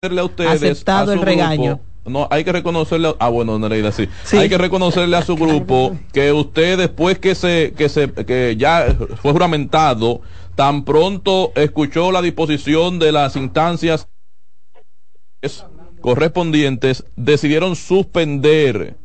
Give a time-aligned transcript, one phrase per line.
[0.00, 1.80] a ustedes, aceptado el regaño.
[2.04, 4.08] No, hay que reconocerle, ah bueno, Nereida, sí.
[4.22, 4.36] sí.
[4.36, 8.96] Hay que reconocerle a su grupo que usted después que se, que se, que ya
[9.20, 10.20] fue juramentado,
[10.54, 14.08] tan pronto escuchó la disposición de las instancias
[16.00, 18.96] correspondientes, decidieron suspender,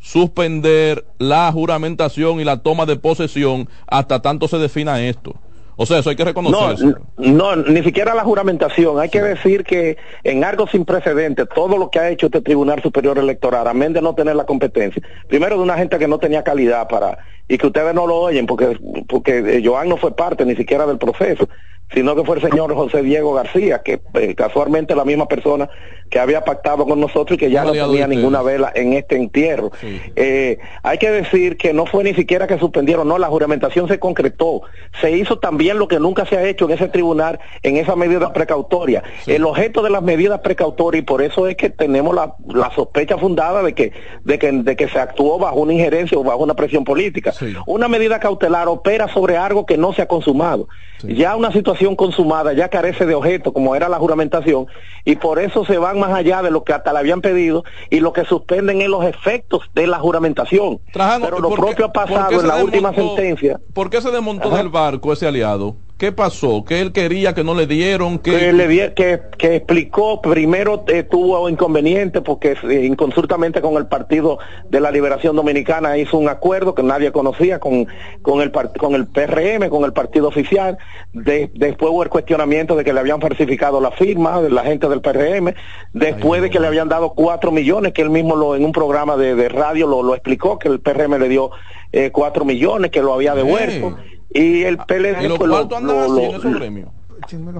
[0.00, 5.34] suspender la juramentación y la toma de posesión hasta tanto se defina esto.
[5.76, 6.94] O sea, eso hay que reconocer.
[7.16, 8.98] No, no, ni siquiera la juramentación.
[9.00, 12.82] Hay que decir que en algo sin precedentes, todo lo que ha hecho este Tribunal
[12.82, 16.42] Superior Electoral, amén de no tener la competencia, primero de una gente que no tenía
[16.42, 18.78] calidad para, y que ustedes no lo oyen, porque,
[19.08, 21.48] porque Joan no fue parte ni siquiera del proceso
[21.94, 25.68] sino que fue el señor José Diego García, que eh, casualmente la misma persona
[26.12, 29.72] que había pactado con nosotros y que ya no tenía ninguna vela en este entierro.
[29.82, 33.98] Eh, hay que decir que no fue ni siquiera que suspendieron, no, la juramentación se
[33.98, 34.60] concretó.
[35.00, 38.30] Se hizo también lo que nunca se ha hecho en ese tribunal, en esa medida
[38.34, 39.02] precautoria.
[39.26, 42.34] El objeto de las medidas precautorias, y por eso es que tenemos la,
[42.74, 46.42] sospecha fundada de que, de, que, de que se actuó bajo una injerencia o bajo
[46.42, 47.32] una presión política.
[47.66, 50.68] Una medida cautelar opera sobre algo que no se ha consumado.
[51.02, 54.66] Ya una situación consumada ya carece de objeto, como era la juramentación,
[55.04, 58.00] y por eso se van más allá de lo que hasta le habían pedido, y
[58.00, 60.80] lo que suspenden es los efectos de la juramentación.
[60.92, 63.60] Pero lo propio ha pasado en la última sentencia.
[63.74, 65.76] ¿Por qué se desmontó del barco ese aliado?
[66.02, 66.64] ¿Qué pasó?
[66.64, 68.18] ¿Que él quería que no le dieron?
[68.18, 74.40] Que, le que, que explicó, primero eh, tuvo inconveniente porque eh, inconsultamente con el Partido
[74.68, 77.86] de la Liberación Dominicana hizo un acuerdo que nadie conocía con,
[78.20, 80.76] con, el, con el PRM, con el partido oficial.
[81.12, 85.02] después hubo el cuestionamiento de que le habían falsificado la firma de la gente del
[85.02, 85.54] PRM.
[85.92, 89.16] Después de que le habían dado cuatro millones, que él mismo lo, en un programa
[89.16, 91.52] de, radio lo, lo explicó, que el PRM le dio
[91.92, 93.96] eh, cuatro millones, que lo había devuelto
[94.34, 95.68] y el PLD ¿Y pues, lo,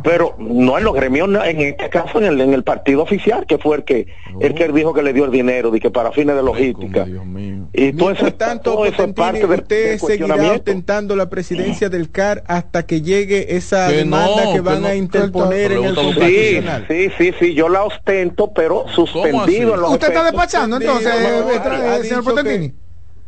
[0.03, 3.59] pero no en los gremios en este caso en el, en el partido oficial que
[3.59, 4.07] fue el que
[4.41, 7.07] el que dijo que le dio el dinero y que para fines de logística.
[7.73, 12.85] y todo eso, tanto todo eso parte usted seguirá ostentando la presidencia del CAR hasta
[12.87, 17.69] que llegue esa demanda que van a interponer en el sí, sí sí sí yo
[17.69, 21.13] la ostento pero suspendido usted está despachando entonces
[22.03, 22.82] señor Potentini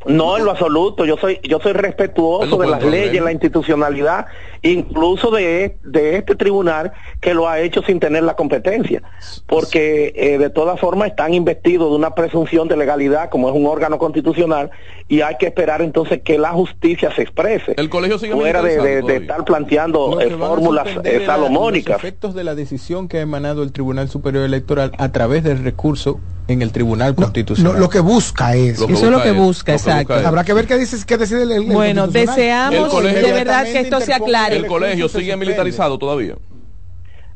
[0.07, 1.05] no, en lo absoluto.
[1.05, 4.27] Yo soy, yo soy respetuoso de las leyes, la institucionalidad,
[4.65, 9.03] incluso de, de, este tribunal que lo ha hecho sin tener la competencia,
[9.47, 13.67] porque eh, de todas formas están investidos de una presunción de legalidad, como es un
[13.67, 14.71] órgano constitucional,
[15.07, 17.75] y hay que esperar entonces que la justicia se exprese.
[17.77, 21.97] El colegio sigue fuera de, de, estar planteando eh, fórmulas eh, salomónicas.
[21.97, 25.63] Los efectos de la decisión que ha emanado el Tribunal Superior Electoral a través del
[25.63, 27.81] recurso en el Tribunal Constitucional.
[27.81, 28.81] lo que busca es.
[28.81, 30.15] eso es lo que busca, exacto.
[30.15, 34.13] Habrá que ver qué dice, qué decide el, Bueno, deseamos de verdad que esto se
[34.13, 34.54] aclare.
[34.57, 36.37] ¿El colegio sigue militarizado todavía?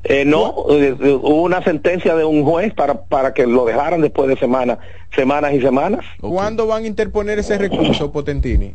[0.04, 4.28] Eh, no, eh, hubo una sentencia de un juez para, para que lo dejaran después
[4.28, 4.78] de semanas,
[5.14, 6.04] semanas y semanas.
[6.20, 8.74] ¿Cuándo van a interponer ese recurso, Potentini?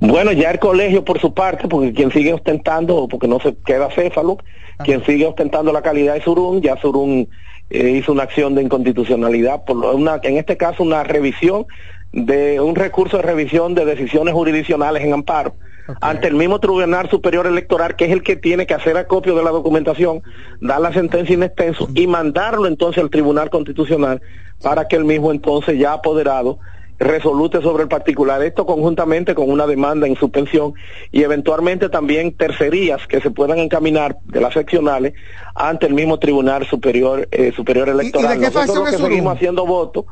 [0.00, 3.88] Bueno, ya el colegio por su parte, porque quien sigue ostentando, porque no se queda
[3.90, 4.38] céfalo,
[4.84, 7.28] quien sigue ostentando la calidad es Surún, ya Surún
[7.70, 11.66] eh, hizo una acción de inconstitucionalidad, por una, en este caso una revisión
[12.12, 15.54] de un recurso de revisión de decisiones jurisdiccionales en amparo
[16.00, 19.42] ante el mismo Tribunal Superior Electoral, que es el que tiene que hacer acopio de
[19.42, 20.22] la documentación,
[20.60, 24.20] dar la sentencia en extenso y mandarlo entonces al Tribunal Constitucional
[24.62, 26.58] para que el mismo entonces ya apoderado
[26.98, 30.74] resolute sobre el particular, esto conjuntamente con una demanda en suspensión
[31.12, 35.14] y eventualmente también tercerías que se puedan encaminar de las seccionales
[35.54, 38.36] ante el mismo Tribunal Superior eh, Superior Electoral.
[38.36, 40.04] ¿Y, de qué Nosotros que seguimos haciendo votos,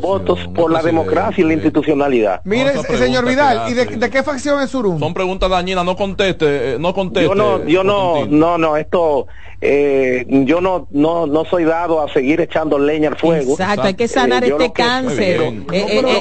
[0.00, 2.40] votos por la democracia y la institucionalidad.
[2.44, 4.98] Mire, señor Vidal, ¿y de, qué facción es Surum?
[4.98, 7.28] Son preguntas dañinas, no conteste, eh, no conteste.
[7.28, 9.26] Yo no, yo no, no, no, esto
[9.64, 13.52] eh, yo no, no, no soy dado a seguir echando leña al fuego.
[13.52, 15.40] Exacto, hay que sanar este cáncer.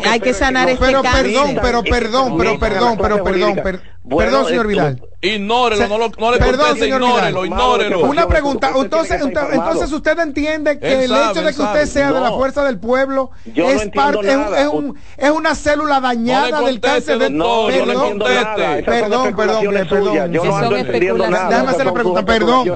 [0.06, 1.24] hay que sanar este cáncer.
[1.24, 3.62] Perdón, pero perdón, pero perdón, pero perdón,
[4.08, 5.02] perdón, señor Vidal.
[5.22, 8.00] Ignórelo, no, lo, no le Perdón, señor ignórelo, ignórelo.
[8.06, 12.32] Una pregunta, entonces, entonces usted entiende que el hecho de que usted sea de la
[12.32, 17.68] fuerza del pueblo es parte, es, un, es una célula dañada del cáncer de no,
[17.68, 20.32] perdón, perdón, perdón, perdón.
[20.32, 21.50] Yo no ando entendiendo nada.
[21.50, 22.68] Déjame hacer la pregunta, perdón.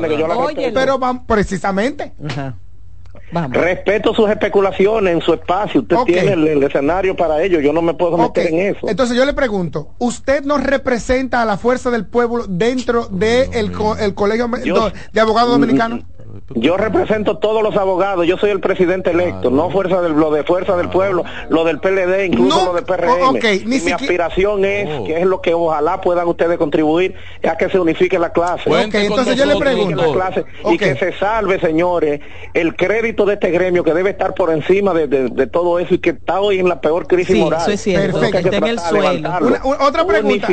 [0.73, 2.13] Pero precisamente.
[3.49, 5.81] Respeto sus especulaciones en su espacio.
[5.81, 7.59] Usted tiene el, escenario para ello.
[7.59, 8.87] Yo no me puedo meter en eso.
[8.87, 13.59] Entonces yo le pregunto, ¿usted no representa a la fuerza del pueblo dentro del de
[13.59, 14.49] el, el colegio
[15.11, 16.05] de abogados dominicanos?
[16.53, 20.43] Yo represento todos los abogados, yo soy el presidente electo, no fuerza del lo de
[20.43, 23.39] fuerza del pueblo, lo del PLD, incluso lo del PRM.
[23.65, 25.03] mi aspiración es, oh.
[25.03, 28.69] que es lo que ojalá puedan ustedes contribuir, es a que se unifique la clase.
[28.69, 30.15] entonces yo le pregunto.
[30.71, 32.21] Y que se salve, señores,
[32.53, 36.11] el crédito de este gremio que debe estar por encima de, todo eso y que
[36.11, 37.61] está hoy en la peor crisis moral.
[37.61, 38.55] Eso es cierto, Perfecto.
[38.55, 39.29] en el suelo.
[39.79, 40.47] otra pregunta.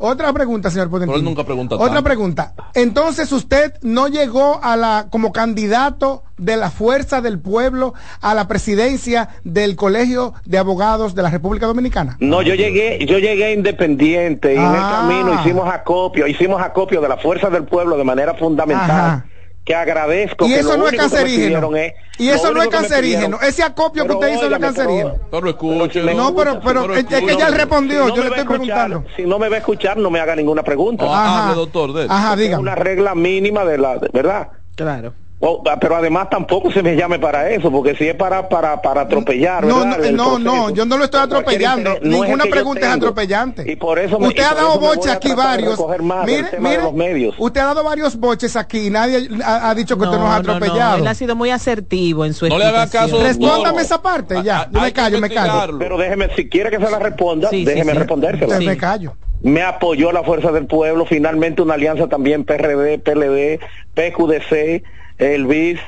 [0.00, 0.90] Otra pregunta, señor
[1.22, 2.54] nunca pregunta Otra pregunta.
[2.74, 8.48] Entonces usted no llegó a la como candidato de la fuerza del pueblo a la
[8.48, 12.16] presidencia del Colegio de Abogados de la República Dominicana?
[12.20, 15.00] No, yo llegué, yo llegué independiente y en el ah.
[15.00, 19.24] camino hicimos acopio, hicimos acopio de la fuerza del pueblo de manera fundamental
[19.64, 20.46] que agradezco.
[20.46, 21.70] Y eso no es cancerígeno.
[22.18, 23.38] y eso no es cancerígeno.
[23.40, 25.14] Ese acopio que usted hizo no es cancerígeno.
[25.30, 26.14] Pero escuche.
[26.14, 28.08] No, pero, pero, es que ya él respondió.
[28.14, 29.04] yo le estoy preguntando.
[29.16, 31.04] Si no me va a escuchar, no me haga ninguna pregunta.
[31.04, 31.90] Ajá, doctor.
[32.08, 32.58] Ajá, diga.
[32.58, 34.48] Una regla mínima de la, ¿verdad?
[34.80, 35.12] Claro.
[35.42, 38.80] Oh, ah, pero además tampoco se me llame para eso, porque si es para para,
[38.80, 39.64] para atropellar.
[39.64, 41.98] No, no, no, yo no lo estoy atropellando.
[42.02, 43.70] Ninguna pregunta es atropellante.
[43.70, 45.78] Y por eso usted ha dado boches aquí varios.
[46.26, 46.58] Mire,
[46.92, 50.36] mire, usted ha dado varios boches aquí y nadie ha, dicho que usted nos ha
[50.36, 50.98] atropellado.
[50.98, 53.22] él ha sido muy asertivo en su No le haga caso.
[53.22, 54.68] Respóndame esa parte ya.
[54.70, 55.78] Yo me callo, me callo.
[55.78, 58.58] Pero déjeme, si quiere que se la responda, déjeme respondérsela.
[58.58, 63.60] Me callo me apoyó la Fuerza del Pueblo, finalmente una alianza también PRD, PLD,
[63.94, 64.82] PQDC,
[65.18, 65.80] el BIS,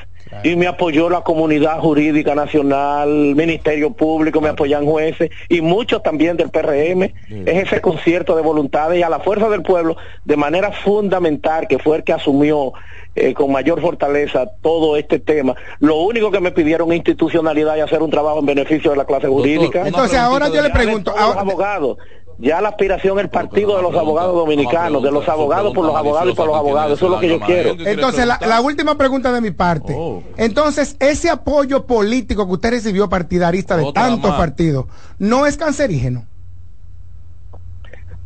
[0.45, 6.37] y me apoyó la comunidad jurídica nacional, Ministerio Público, me apoyan jueces y muchos también
[6.37, 7.03] del PRM.
[7.45, 11.79] Es ese concierto de voluntades y a la fuerza del pueblo, de manera fundamental, que
[11.79, 12.73] fue el que asumió
[13.15, 15.55] eh, con mayor fortaleza todo este tema.
[15.81, 19.29] Lo único que me pidieron institucionalidad y hacer un trabajo en beneficio de la clase
[19.29, 19.87] jurídica.
[19.87, 21.99] Entonces ahora yo le pregunto a los abogados
[22.43, 25.95] ya la aspiración es el partido de los abogados dominicanos, de los abogados por los
[25.95, 26.99] abogados y por los abogados.
[26.99, 27.77] Eso es lo que yo quiero.
[27.79, 29.95] Entonces, la, última pregunta de mi parte.
[29.97, 30.25] Oh.
[30.37, 34.87] Entonces, ese apoyo político que usted recibió partidarista de tantos partidos,
[35.19, 36.27] ¿no es cancerígeno?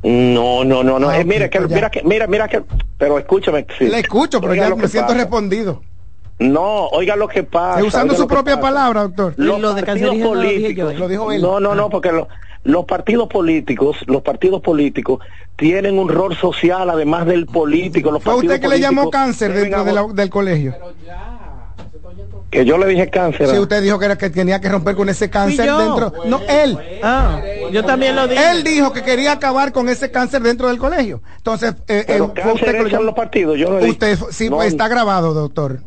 [0.02, 1.10] No, no, no, no.
[1.10, 2.62] Ah, eh, mira, que, pues mira, que, mira, mira que,
[2.96, 3.66] pero escúchame.
[3.80, 5.82] Le escucho, pero ya me siento respondido.
[6.38, 7.84] No, oiga lo que pasa.
[7.84, 9.34] usando su propia palabra, doctor.
[9.36, 10.94] lo de políticos.
[10.94, 11.42] Lo, dijo él.
[11.42, 12.28] No, no, no, porque lo,
[12.66, 15.20] los partidos políticos, los partidos políticos
[15.54, 18.10] tienen un rol social además del político.
[18.10, 20.74] Los ¿Fue usted que le llamó cáncer dentro del colegio?
[22.50, 23.48] Que yo le dije cáncer.
[23.48, 26.12] Sí, usted dijo que, era que tenía que romper con ese cáncer dentro.
[26.26, 26.78] No, él.
[27.02, 27.40] Ah,
[27.70, 28.50] yo también lo dije.
[28.50, 31.22] Él dijo que quería acabar con ese cáncer dentro del colegio.
[31.36, 33.58] Entonces, eh, eh fue usted que los partidos.
[33.58, 35.80] Yo usted, sí, pues, está grabado, doctor.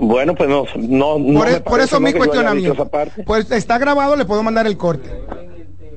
[0.00, 2.88] Bueno, pues no, no, por, por eso mi cuestionamiento.
[3.26, 5.10] Pues está grabado, le puedo mandar el corte.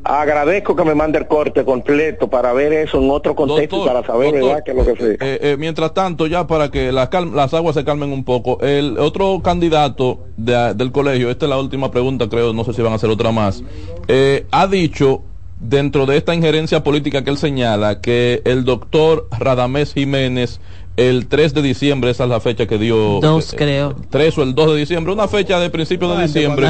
[0.03, 4.33] Agradezco que me mande el corte completo para ver eso en otro contexto para saber
[4.33, 5.11] verdad qué es lo que sé.
[5.13, 8.97] Eh, eh, mientras tanto, ya para que las, las aguas se calmen un poco, el
[8.97, 12.95] otro candidato del colegio, esta es la última pregunta, creo, no sé si van a
[12.95, 13.63] hacer otra más,
[14.07, 15.21] eh, ha dicho
[15.59, 20.59] dentro de esta injerencia política que él señala que el doctor Radamés Jiménez
[20.97, 23.19] el 3 de diciembre, esa es la fecha que dio.
[23.19, 23.95] Dos, creo.
[24.09, 26.67] 3 o el 2 de diciembre, una fecha de principio de ah, diciembre.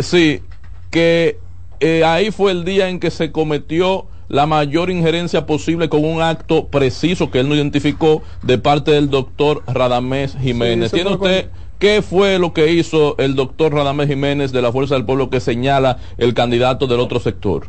[0.00, 0.42] sí,
[0.90, 1.38] que
[1.80, 6.20] eh, ahí fue el día en que se cometió la mayor injerencia posible con un
[6.20, 10.90] acto preciso que él no identificó de parte del doctor Radamés Jiménez.
[10.90, 15.04] ¿Tiene usted qué fue lo que hizo el doctor Radamés Jiménez de la Fuerza del
[15.04, 17.68] Pueblo que señala el candidato del otro sector?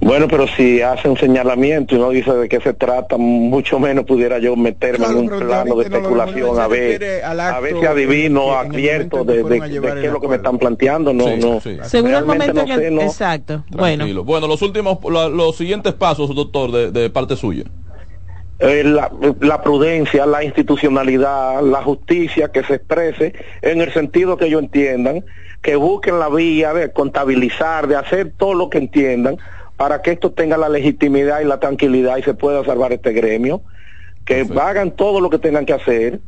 [0.00, 4.04] Bueno, pero si hace un señalamiento y no dice de qué se trata, mucho menos
[4.04, 9.24] pudiera yo meterme en un plano de especulación a ver, a ver si adivino, advierto
[9.24, 11.12] de, qué es lo que me están planteando.
[11.12, 11.60] No, no.
[11.84, 13.64] Según el momento que, exacto.
[13.70, 14.06] Bueno.
[14.24, 17.64] Bueno, los últimos, los siguientes pasos, doctor, de, parte suya.
[18.58, 24.46] Eh, la, la, prudencia, la institucionalidad, la justicia que se exprese en el sentido que
[24.46, 25.24] ellos entiendan,
[25.62, 29.36] que busquen la vía de contabilizar, de hacer todo lo que entiendan
[29.82, 33.62] para que esto tenga la legitimidad y la tranquilidad y se pueda salvar este gremio,
[34.24, 36.20] que hagan todo lo que tengan que hacer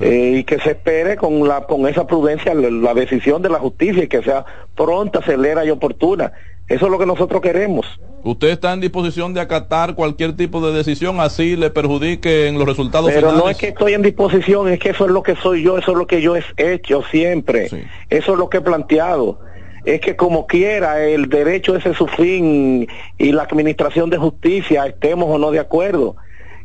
[0.00, 4.04] eh, y que se espere con la con esa prudencia la, decisión de la justicia
[4.04, 4.44] y que sea
[4.76, 6.32] pronta, acelera y oportuna.
[6.68, 7.86] Eso es lo que nosotros queremos.
[8.24, 12.68] ¿Usted está en disposición de acatar cualquier tipo de decisión así le perjudique en los
[12.68, 15.62] resultados Pero no es que estoy en disposición, es que eso es lo que soy
[15.62, 17.70] yo, eso es lo que yo he hecho siempre.
[18.10, 19.38] Eso es lo que he planteado
[19.84, 22.86] es que como quiera el derecho ese es su fin
[23.18, 26.16] y la administración de justicia estemos o no de acuerdo.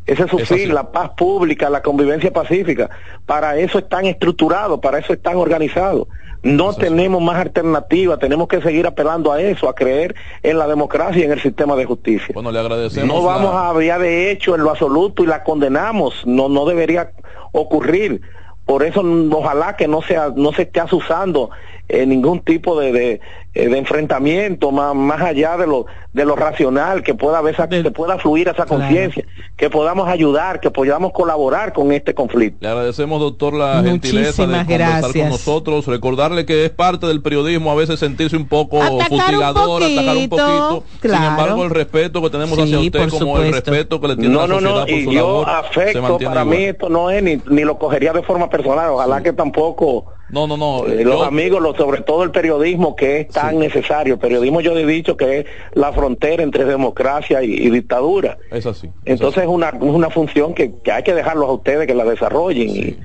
[0.05, 2.89] Ese es su fin, la paz pública, la convivencia pacífica.
[3.25, 6.07] Para eso están estructurados, para eso están organizados.
[6.43, 11.21] No tenemos más alternativa, tenemos que seguir apelando a eso, a creer en la democracia
[11.21, 12.29] y en el sistema de justicia.
[12.33, 13.13] Bueno, le agradecemos.
[13.13, 17.11] No vamos a hablar de hecho en lo absoluto y la condenamos, no, no debería
[17.51, 18.21] ocurrir
[18.67, 21.49] por eso ojalá que no sea no se esté asusando
[21.89, 23.11] eh, ningún tipo de, de,
[23.53, 28.17] eh, enfrentamiento más, más allá de lo de lo racional que pueda haber que pueda
[28.17, 29.23] fluir esa conciencia
[29.55, 32.57] que podamos ayudar que podamos colaborar con este conflicto.
[32.59, 35.87] Le agradecemos doctor la gentileza de conversar con nosotros.
[35.87, 40.83] Recordarle que es parte del periodismo a veces sentirse un poco fustigador atacar un poquito
[41.01, 44.47] sin embargo el respeto que tenemos hacia usted como el respeto que le tiene no,
[44.47, 47.77] la sociedad no, no, y yo afecto para mí esto no es ni, ni lo
[47.77, 50.87] cogería de forma personal ojalá que tampoco no, no, no.
[50.87, 54.15] Eh, los amigos, sobre todo el periodismo que es tan necesario.
[54.15, 58.37] El periodismo yo he dicho que es la frontera entre democracia y, dictadura.
[58.51, 58.89] Es así.
[59.05, 62.69] Entonces es una, una función que, hay que dejarlos a ustedes que la desarrollen.
[62.69, 62.97] Y,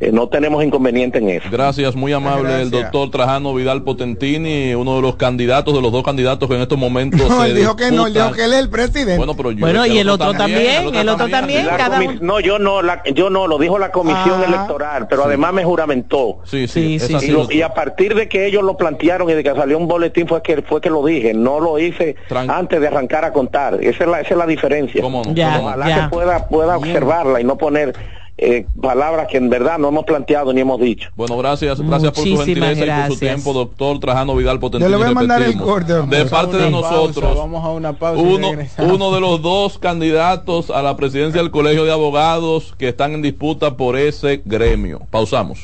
[0.00, 1.48] eh, no tenemos inconveniente en eso.
[1.52, 6.02] Gracias, muy amable el doctor Trajano Vidal Potentini, uno de los candidatos, de los dos
[6.02, 7.20] candidatos que en estos momentos.
[7.34, 9.16] No, él dijo que no, él dijo que él es el presidente.
[9.16, 12.80] Bueno, pero yo bueno y el otro, también, el otro también, cada No, yo no,
[13.12, 14.44] yo no, lo dijo la comisión ah.
[14.46, 16.38] electoral, pero además me juramentó.
[16.44, 17.16] Sí, sí, sí,
[17.50, 20.42] y, a partir de que ellos lo plantearon y de que salió un boletín fue
[20.42, 23.78] que fue que lo dije, no lo hice antes de arrancar a contar.
[23.82, 25.02] Esa es la, esa es la diferencia.
[25.02, 25.60] ¿Cómo no?
[25.60, 27.94] Ojalá que pueda, pueda observarla y no poner
[28.36, 31.08] eh, palabras que en verdad no hemos planteado ni hemos dicho.
[31.14, 34.88] Bueno, gracias, gracias por su gentileza y por su tiempo, doctor Trajano Vidal Potente.
[34.88, 35.92] le voy a mandar el corte.
[36.06, 40.82] De parte de nosotros, vamos a una pausa uno, uno de los dos candidatos a
[40.82, 45.02] la presidencia del Colegio de Abogados que están en disputa por ese gremio.
[45.10, 45.60] Pausamos.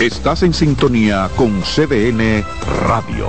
[0.00, 2.44] Estás en sintonía con CDN
[2.88, 3.28] Radio.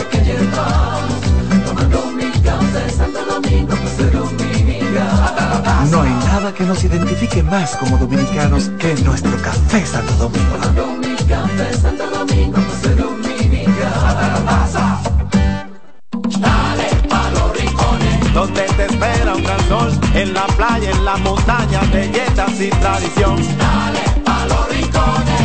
[5.91, 10.57] no hay nada que nos identifique más como dominicanos que nuestro café Santo Domingo.
[16.39, 18.33] Dale a los rincones.
[18.33, 23.35] Donde te espera un gran sol, en la playa, en la montaña, belletas y tradición.
[23.57, 24.00] Dale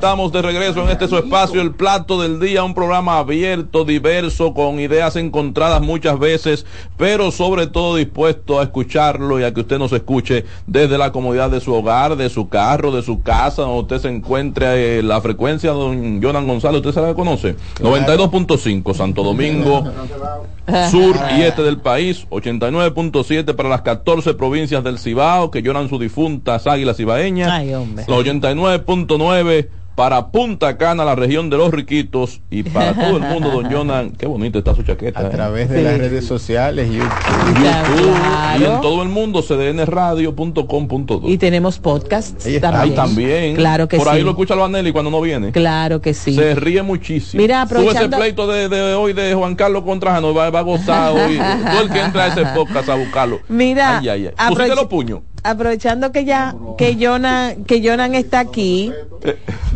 [0.00, 4.54] Estamos de regreso en este su espacio, el plato del día, un programa abierto, diverso,
[4.54, 6.64] con ideas encontradas muchas veces,
[6.96, 11.50] pero sobre todo dispuesto a escucharlo y a que usted nos escuche desde la comodidad
[11.50, 15.00] de su hogar, de su carro, de su casa, donde usted se encuentre.
[15.00, 17.56] Eh, la frecuencia, don Jonan González, ¿usted se la conoce?
[17.82, 19.84] 92.5, Santo Domingo.
[20.90, 26.00] sur y este del país, 89.7 para las 14 provincias del Cibao que lloran sus
[26.00, 29.68] difuntas águilas cibaeñas, Ay, 89.9
[30.00, 34.12] para Punta Cana, la región de los riquitos, y para todo el mundo, don Jonan,
[34.12, 35.20] qué bonito está su chaqueta.
[35.20, 35.28] A ¿eh?
[35.28, 38.16] través de las redes sociales, YouTube,
[38.58, 41.20] y en todo el mundo, cdnradio.com.do.
[41.24, 42.94] Y tenemos podcasts ahí también.
[42.94, 43.56] también.
[43.56, 45.52] Claro que Por ahí lo escucha Vanelli cuando no viene.
[45.52, 46.34] Claro que sí.
[46.34, 47.42] Se ríe muchísimo.
[47.42, 48.16] Mira, aprovechando...
[48.16, 51.38] Sube ese pleito de, hoy de Juan Carlos contra Jano, va, va a gozar hoy.
[51.72, 53.40] todo el que entra a ese podcast a buscarlo.
[53.50, 54.48] Mira, ay, ay, ay.
[54.48, 58.92] Pusiste los puños aprovechando que ya que Jonan que Jonan está aquí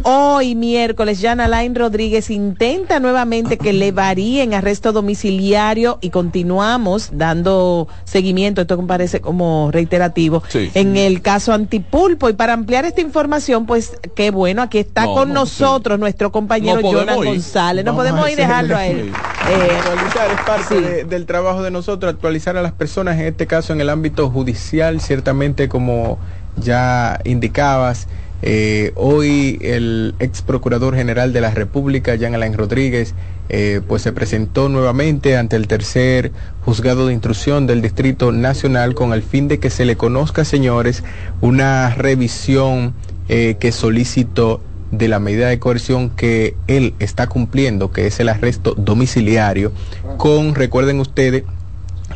[0.03, 7.89] hoy miércoles Jan Alain Rodríguez intenta nuevamente que le varíen arresto domiciliario y continuamos dando
[8.05, 8.63] seguimiento.
[8.63, 12.29] Esto me parece como reiterativo en el caso Antipulpo.
[12.29, 17.17] Y para ampliar esta información pues qué bueno aquí está con nosotros nuestro compañero Jonan
[17.17, 17.85] González.
[17.85, 19.13] No podemos ir dejarlo a él.
[19.51, 23.73] eh, actualizar es parte del trabajo de nosotros actualizar a las personas en este caso
[23.73, 26.19] en el ámbito judicial ciertamente como
[26.57, 28.07] ya indicabas,
[28.43, 33.15] eh, hoy el ex procurador general de la República, Jean Alain Rodríguez,
[33.49, 36.33] eh, pues se presentó nuevamente ante el tercer
[36.65, 41.05] juzgado de instrucción del Distrito Nacional con el fin de que se le conozca, señores,
[41.41, 42.95] una revisión
[43.29, 48.29] eh, que solicitó de la medida de coerción que él está cumpliendo, que es el
[48.29, 49.73] arresto domiciliario,
[50.19, 51.45] con, recuerden ustedes,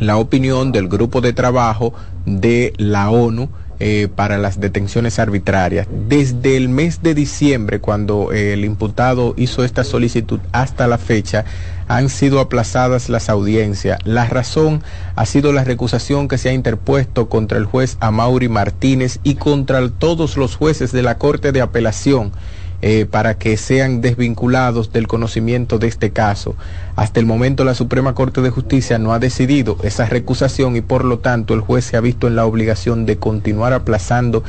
[0.01, 1.93] la opinión del grupo de trabajo
[2.27, 3.49] de la ONU
[3.81, 5.87] eh, para las detenciones arbitrarias.
[6.09, 11.45] Desde el mes de diciembre, cuando eh, el imputado hizo esta solicitud hasta la fecha,
[11.87, 14.01] han sido aplazadas las audiencias.
[14.05, 14.83] La razón
[15.15, 19.89] ha sido la recusación que se ha interpuesto contra el juez Amaury Martínez y contra
[19.89, 22.33] todos los jueces de la Corte de Apelación
[22.81, 26.55] eh, para que sean desvinculados del conocimiento de este caso.
[26.95, 31.05] Hasta el momento la Suprema Corte de Justicia no ha decidido esa recusación y por
[31.05, 34.45] lo tanto el juez se ha visto en la obligación de continuar aplazando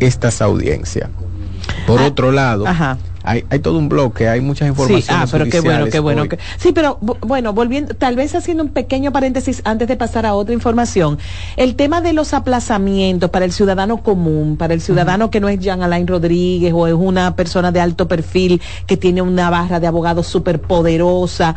[0.00, 1.10] estas audiencias.
[1.86, 2.64] Por ah, otro lado,
[3.24, 5.06] hay, todo un bloque, hay muchas informaciones.
[5.06, 6.24] Sí, ah, pero qué bueno, qué bueno.
[6.58, 10.52] sí, pero bueno, volviendo, tal vez haciendo un pequeño paréntesis antes de pasar a otra
[10.52, 11.18] información,
[11.56, 15.58] el tema de los aplazamientos para el ciudadano común, para el ciudadano que no es
[15.58, 19.86] Jean Alain Rodríguez o es una persona de alto perfil que tiene una barra de
[19.86, 21.56] abogados súper poderosa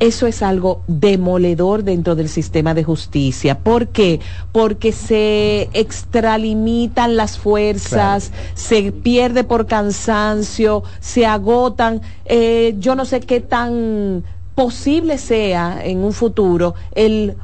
[0.00, 3.58] eso es algo demoledor dentro del sistema de justicia.
[3.58, 4.20] ¿Por qué?
[4.52, 12.00] Porque se extralimitan las fuerzas, se pierde por cansancio, se agotan.
[12.24, 17.36] Eh, yo no sé qué tan posible sea en un futuro el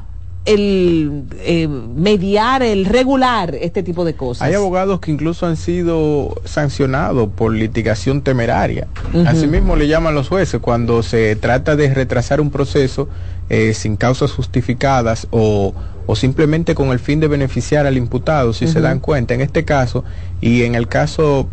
[0.45, 4.47] el eh, mediar, el regular este tipo de cosas.
[4.47, 8.87] Hay abogados que incluso han sido sancionados por litigación temeraria.
[9.25, 13.09] Asimismo le llaman los jueces cuando se trata de retrasar un proceso
[13.49, 15.73] eh, sin causas justificadas o,
[16.05, 19.33] o, simplemente con el fin de beneficiar al imputado, si se dan cuenta.
[19.33, 20.03] En este caso,
[20.41, 21.47] y en el caso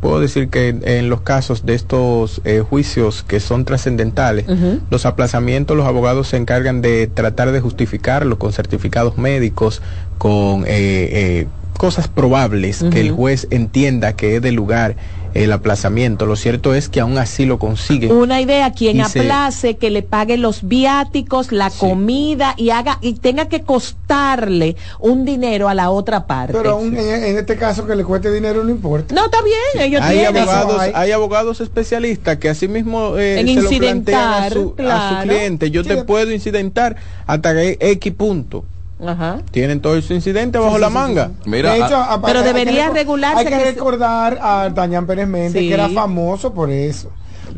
[0.00, 4.46] puedo decir que en los casos de estos eh, juicios que son trascendentales,
[4.90, 9.82] los aplazamientos, los abogados se encargan de tratar de justificarlo con certificados médicos,
[10.18, 14.96] con eh, eh, cosas probables que el juez entienda que es de lugar
[15.34, 16.26] el aplazamiento.
[16.26, 18.12] Lo cierto es que aún así lo consiguen.
[18.12, 23.48] Una idea, quien aplace, que le pague los viáticos, la comida y haga y tenga
[23.48, 26.52] que costarle un dinero a la otra parte.
[26.52, 29.14] Pero en, este caso que le cueste dinero no importa.
[29.14, 31.12] No, está bien, ellos hay abogados, hay.
[31.12, 34.74] abogados especialistas que así mismo eh, se lo plantean a su,
[35.22, 35.70] cliente.
[35.70, 38.64] Yo te puedo incidentar hasta X punto.
[39.06, 39.40] Ajá.
[39.50, 41.30] Tienen todo ese incidente bajo la manga.
[41.46, 43.40] Mira, ah, pero debería regularse.
[43.40, 47.10] Hay que, recordar a Dañán Pérez Méndez, que era famoso por eso.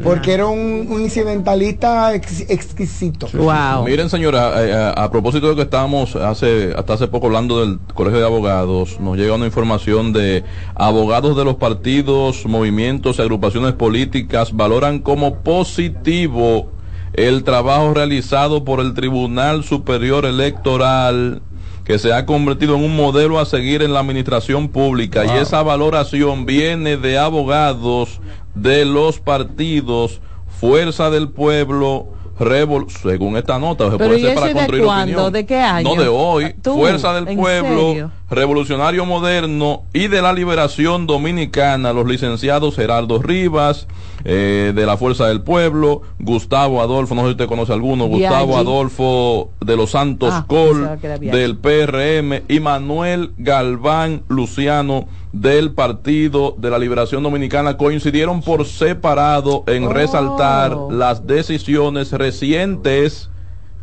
[0.02, 3.28] Porque era un, incidentalista exquisito.
[3.34, 3.84] Wow.
[3.84, 7.78] Miren, señora, eh, eh, a, propósito de que estábamos hace, hasta hace poco hablando del
[7.92, 13.74] Colegio de Abogados, nos llega una información de abogados de los partidos, movimientos y agrupaciones
[13.74, 16.70] políticas valoran como positivo
[17.14, 21.42] el trabajo realizado por el Tribunal Superior Electoral
[21.84, 25.62] que se ha convertido en un modelo a seguir en la administración pública y esa
[25.62, 28.20] valoración viene de abogados
[28.54, 30.20] de los partidos
[30.62, 32.06] Fuerza del Pueblo,
[32.38, 35.32] Revol según esta nota, se puede ser para construir de opinión.
[35.32, 35.92] ¿De qué año?
[35.92, 36.54] No de hoy.
[36.62, 43.86] Fuerza del Pueblo, Revolucionario Moderno y de la Liberación Dominicana, los licenciados Gerardo Rivas,
[44.24, 48.56] eh, de la Fuerza del Pueblo, Gustavo Adolfo, no sé si usted conoce alguno, Gustavo
[48.56, 56.70] Adolfo de los Santos ah, Col, del PRM, y Manuel Galván Luciano del Partido de
[56.70, 57.76] la Liberación Dominicana.
[57.76, 60.90] Coincidieron por separado en resaltar oh.
[60.90, 63.28] las decisiones recientes,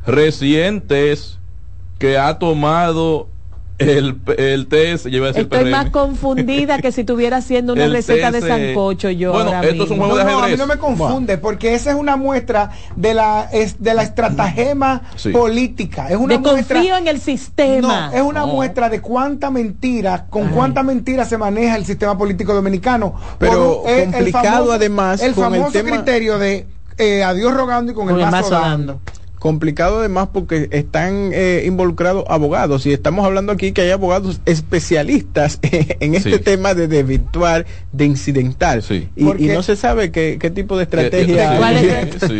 [0.08, 1.38] recientes
[2.00, 3.28] que ha tomado
[3.80, 9.32] el, el test, Estoy más confundida que si estuviera haciendo una receta de sancocho yo.
[9.32, 10.40] Bueno, esto es un juego de ajedrez.
[10.40, 13.94] No, a mí no me confunde, porque esa es una muestra de la, es, de
[13.94, 16.10] la estratagema política.
[16.10, 18.10] Es una de confío en el sistema.
[18.10, 22.54] No, es una muestra de cuánta mentira, con cuánta mentira se maneja el sistema político
[22.54, 23.16] dominicano.
[23.38, 25.22] Pero complicado además.
[25.22, 29.00] El famoso criterio de eh, adiós rogando y con, el, mazo, dando
[29.40, 32.86] complicado además porque están eh, involucrados abogados.
[32.86, 38.84] Y estamos hablando aquí que hay abogados especialistas en este tema de desvirtuar, de incidental
[39.16, 41.60] y, no se sabe qué, tipo de estrategia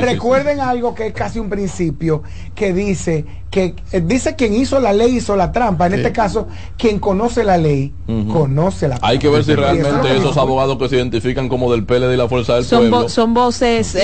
[0.02, 2.24] recuerden algo que es casi un principio
[2.56, 5.88] que dice que eh, dice quien hizo la ley hizo la trampa.
[5.88, 7.94] En este caso, quien conoce la ley,
[8.32, 12.14] conoce la Hay que ver si realmente esos abogados que se identifican como del PLD
[12.14, 13.96] y la Fuerza del son Pueblo son voces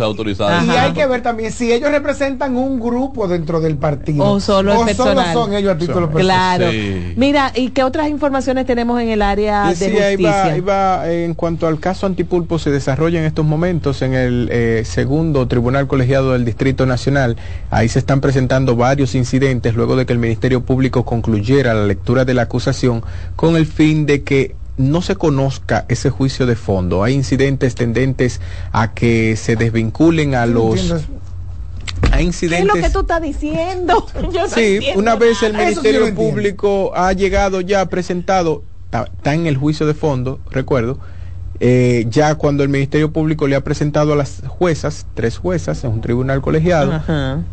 [0.00, 0.64] autorizadas.
[0.64, 4.24] Y hay que ver también si ellos representan un grupo dentro del partido.
[4.24, 4.74] O solo,
[5.32, 6.66] son ellos a título Claro.
[7.16, 11.02] Mira, ¿y qué otras informaciones tenemos en el área de justicia?
[11.04, 15.86] en cuanto al caso Antipulpo, se desarrolla en estos momentos en el eh, segundo Tribunal
[15.86, 17.36] Colegiado del Distrito Nacional
[17.70, 22.24] Ahí se están presentando varios incidentes luego de que el Ministerio Público concluyera la lectura
[22.24, 23.02] de la acusación
[23.36, 27.02] con el fin de que no se conozca ese juicio de fondo.
[27.02, 28.40] Hay incidentes tendentes
[28.72, 31.06] a que se desvinculen a los...
[32.10, 32.72] Hay incidentes...
[32.72, 34.06] ¿Qué es lo que tú estás diciendo?
[34.54, 39.94] sí, una vez el Ministerio Público ha llegado ya presentado, está en el juicio de
[39.94, 40.98] fondo, recuerdo,
[41.60, 45.90] eh, ya cuando el Ministerio Público le ha presentado a las juezas, tres juezas, en
[45.90, 47.00] un tribunal colegiado,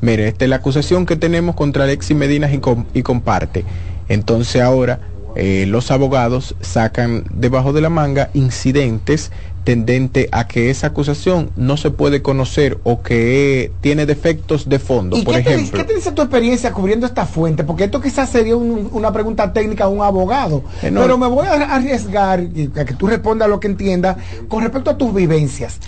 [0.01, 2.59] mire, esta es la acusación que tenemos contra Alexis Medina y,
[2.93, 3.65] y comparte.
[4.07, 4.99] Entonces ahora
[5.35, 9.31] eh, los abogados sacan debajo de la manga incidentes
[9.63, 15.23] tendente a que esa acusación no se puede conocer o que tiene defectos de fondo,
[15.23, 15.71] por qué ejemplo.
[15.71, 17.63] Te, ¿Qué te dice tu experiencia cubriendo esta fuente?
[17.63, 21.75] Porque esto quizás sería una pregunta técnica a un abogado, eh, pero me voy a
[21.75, 25.79] arriesgar a que tú respondas lo que entiendas con respecto a tus vivencias.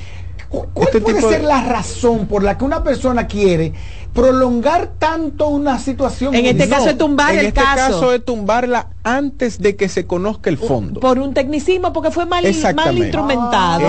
[0.52, 3.72] ¿Cuál este puede ser la razón por la que una persona quiere
[4.14, 6.36] prolongar tanto una situación.
[6.36, 8.14] En este caso es tumbar el este caso.
[8.14, 11.00] es tumbarla antes de que se conozca el fondo.
[11.00, 12.44] Por un tecnicismo, porque fue mal,
[12.76, 13.88] mal instrumentado.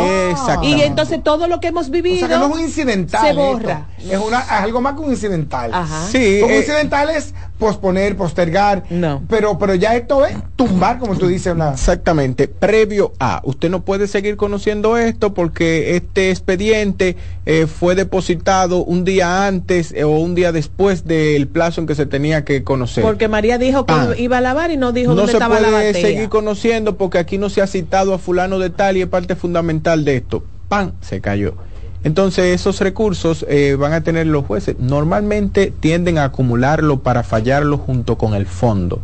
[0.63, 2.29] y entonces todo lo que hemos vivido.
[2.29, 3.27] no es un incidental.
[3.27, 3.87] Se borra.
[3.99, 5.71] Es, una, algo más que un incidental.
[5.73, 6.07] Ajá.
[6.11, 6.41] Sí.
[6.43, 8.83] un eh, incidental es posponer, postergar.
[8.91, 9.23] No.
[9.29, 11.55] Pero, pero ya esto es tumbar, como tú dices.
[11.55, 11.71] Una...
[11.71, 12.49] Exactamente.
[12.49, 13.41] Previo a.
[13.45, 19.93] Usted no puede seguir conociendo esto porque este expediente eh, fue depositado un día antes
[19.93, 23.05] eh, o un día después del plazo en que se tenía que conocer.
[23.05, 24.09] Porque María dijo que ah.
[24.19, 26.97] iba a lavar y no dijo no dónde estaba la No se puede seguir conociendo
[26.97, 30.17] porque aquí no se ha citado a fulano de tal y es parte fundamental de
[30.17, 30.43] esto.
[30.69, 30.93] ¡Pam!
[31.01, 31.55] Se cayó.
[32.05, 34.77] Entonces esos recursos eh, van a tener los jueces.
[34.79, 39.01] Normalmente tienden a acumularlo para fallarlo junto con el fondo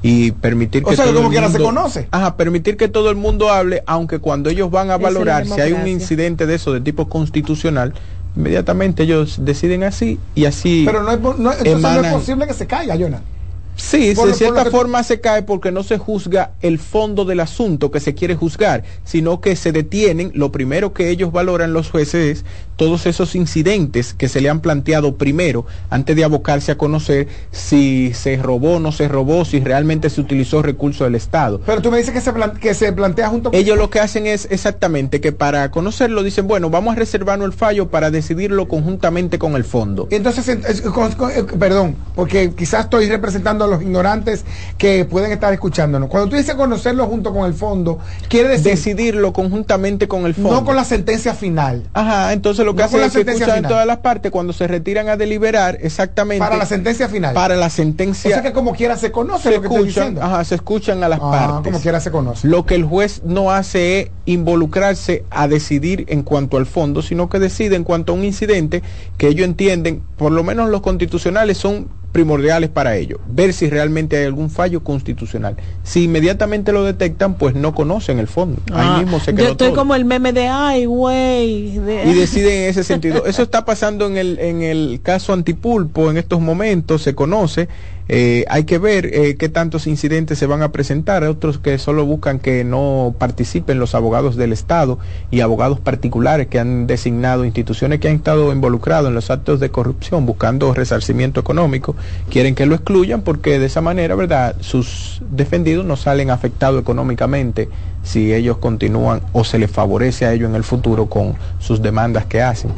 [0.00, 2.08] y permitir que o sea, como quiera se conoce.
[2.10, 5.72] Ajá, permitir que todo el mundo hable, aunque cuando ellos van a valorar si hay
[5.72, 7.94] un incidente de eso de tipo constitucional,
[8.36, 10.84] inmediatamente ellos deciden así y así.
[10.86, 13.37] Pero no es, no, entonces no es posible que se caiga, Jonathan.
[13.78, 18.00] Sí, de cierta forma se cae porque no se juzga el fondo del asunto que
[18.00, 22.44] se quiere juzgar, sino que se detienen, lo primero que ellos valoran los jueces es
[22.76, 28.12] todos esos incidentes que se le han planteado primero, antes de abocarse a conocer si
[28.14, 31.60] se robó o no se robó, si realmente se utilizó recurso del Estado.
[31.64, 33.58] Pero tú me dices que se, que se plantea junto con...
[33.58, 37.52] Ellos lo que hacen es exactamente que para conocerlo dicen, bueno, vamos a reservarnos el
[37.52, 40.08] fallo para decidirlo conjuntamente con el fondo.
[40.10, 44.44] Entonces, eh, perdón, porque quizás estoy representando los ignorantes
[44.76, 46.08] que pueden estar escuchándonos.
[46.08, 48.72] Cuando tú dices conocerlo junto con el fondo, quiere decir...
[48.72, 50.52] Decidirlo conjuntamente con el fondo.
[50.52, 51.84] No con la sentencia final.
[51.94, 55.16] Ajá, entonces lo que hace es que escuchan todas las partes cuando se retiran a
[55.16, 56.38] deliberar exactamente...
[56.38, 57.34] Para la sentencia final.
[57.34, 58.30] Para la sentencia...
[58.30, 61.08] O sea que como quiera se conoce se lo que escuchan, Ajá, se escuchan a
[61.08, 61.72] las ah, partes.
[61.72, 62.46] Como quiera se conoce.
[62.46, 67.28] Lo que el juez no hace es involucrarse a decidir en cuanto al fondo, sino
[67.28, 68.82] que decide en cuanto a un incidente
[69.16, 74.16] que ellos entienden, por lo menos los constitucionales son primordiales para ello, ver si realmente
[74.16, 75.56] hay algún fallo constitucional.
[75.82, 78.60] Si inmediatamente lo detectan, pues no conocen el fondo.
[78.72, 81.76] Ahí ah, mismo se quedó Yo estoy como el meme de ay, güey.
[81.76, 83.26] Y deciden en ese sentido.
[83.26, 87.68] Eso está pasando en el, en el caso Antipulpo en estos momentos, se conoce
[88.08, 92.06] eh, hay que ver eh, qué tantos incidentes se van a presentar, otros que solo
[92.06, 94.98] buscan que no participen los abogados del Estado
[95.30, 99.70] y abogados particulares que han designado instituciones que han estado involucrados en los actos de
[99.70, 101.96] corrupción buscando resarcimiento económico,
[102.30, 107.68] quieren que lo excluyan porque de esa manera, ¿verdad?, sus defendidos no salen afectados económicamente
[108.02, 112.24] si ellos continúan o se les favorece a ellos en el futuro con sus demandas
[112.24, 112.70] que hacen.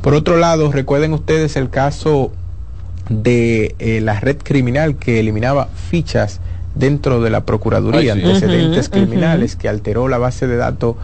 [0.00, 2.32] Por otro lado, recuerden ustedes el caso
[3.08, 6.40] de eh, la red criminal que eliminaba fichas
[6.74, 10.96] dentro de la Procuraduría, antecedentes criminales, que alteró la base de datos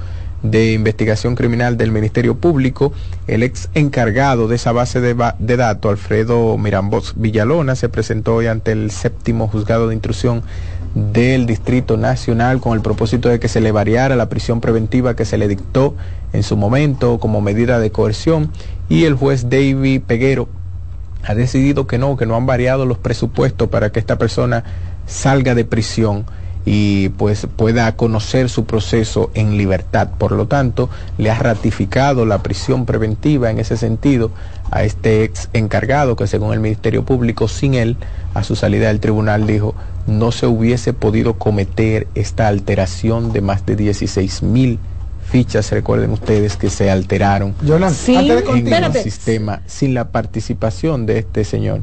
[0.43, 2.93] de investigación criminal del Ministerio Público.
[3.27, 8.47] El ex encargado de esa base de, de datos, Alfredo Mirambos Villalona, se presentó hoy
[8.47, 10.43] ante el séptimo juzgado de intrusión
[10.95, 15.25] del Distrito Nacional con el propósito de que se le variara la prisión preventiva que
[15.25, 15.95] se le dictó
[16.33, 18.51] en su momento como medida de coerción
[18.89, 20.49] y el juez David Peguero
[21.29, 24.65] ha decidido que no, que no han variado los presupuestos para que esta persona
[25.07, 26.25] salga de prisión
[26.65, 30.09] y pues pueda conocer su proceso en libertad.
[30.17, 30.89] Por lo tanto,
[31.19, 34.31] le ha ratificado la prisión preventiva en ese sentido
[34.71, 37.99] a este ex encargado que según el Ministerio Público, sin él,
[38.33, 39.75] a su salida del tribunal dijo,
[40.07, 44.79] no se hubiese podido cometer esta alteración de más de 16 mil
[45.29, 51.81] fichas, recuerden ustedes que se alteraron en el sistema sin la participación de este señor.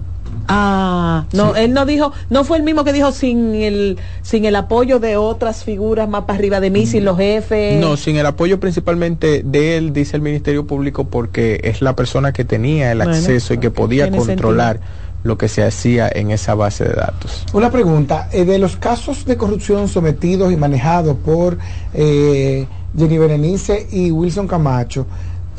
[0.47, 4.55] Ah, no, él no dijo, no fue el mismo que dijo sin el, sin el
[4.55, 7.79] apoyo de otras figuras más para arriba de mí, sin los jefes.
[7.79, 12.31] No, sin el apoyo principalmente de él, dice el Ministerio Público, porque es la persona
[12.31, 14.79] que tenía el acceso y que podía controlar
[15.23, 17.45] lo que se hacía en esa base de datos.
[17.53, 21.57] Una pregunta, eh, de los casos de corrupción sometidos y manejados por
[21.95, 25.05] eh, Jenny Berenice y Wilson Camacho,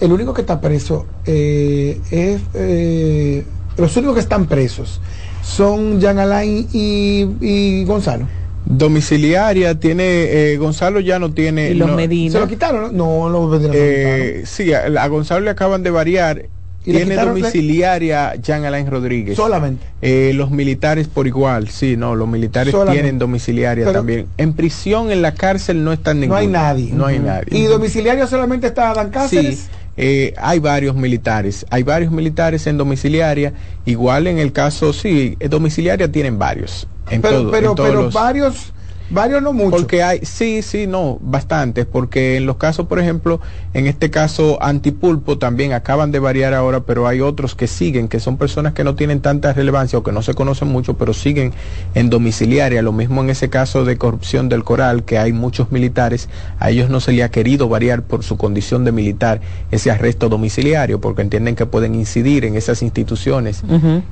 [0.01, 2.41] el único que está preso eh, es...
[2.55, 3.45] Eh,
[3.77, 5.01] los únicos que están presos
[5.43, 8.27] son Jean Alain y, Gonzalo.
[8.65, 10.05] Domiciliaria tiene,
[10.53, 11.71] eh, Gonzalo ya no tiene...
[11.71, 12.33] ¿Y los Medina?
[12.33, 12.97] ¿Se lo quitaron?
[12.97, 16.47] No, los Medina eh, Sí, a, Gonzalo le acaban de variar
[16.93, 19.37] tiene domiciliaria Jean Alain Rodríguez.
[19.37, 19.85] Solamente.
[20.03, 24.27] Eh, los militares por igual, sí, no, los militares tienen domiciliaria también.
[24.37, 26.39] En prisión, en la cárcel no están ninguno.
[26.39, 26.93] No hay nadie.
[26.93, 27.59] No hay nadie.
[27.59, 29.59] ¿Y domiciliaria solamente está Dan Cáceres?
[29.59, 29.69] Sí.
[29.99, 33.55] Eh, hay varios militares, hay varios militares en domiciliaria,
[33.87, 36.87] igual en el caso, sí, domiciliaria tienen varios.
[37.09, 38.75] En pero, pero, pero varios
[39.11, 39.83] Varios no muchos.
[39.83, 43.41] Porque hay, sí, sí, no, bastantes, porque en los casos, por ejemplo,
[43.75, 48.21] en este caso antipulpo también acaban de variar ahora, pero hay otros que siguen, que
[48.21, 51.53] son personas que no tienen tanta relevancia o que no se conocen mucho, pero siguen
[51.95, 52.83] en domiciliaria.
[52.83, 56.91] Lo mismo en ese caso de corrupción del coral, que hay muchos militares, a ellos
[56.91, 59.41] no se le ha querido variar por su condición de militar
[59.71, 63.63] ese arresto domiciliario, porque entienden que pueden incidir en esas instituciones.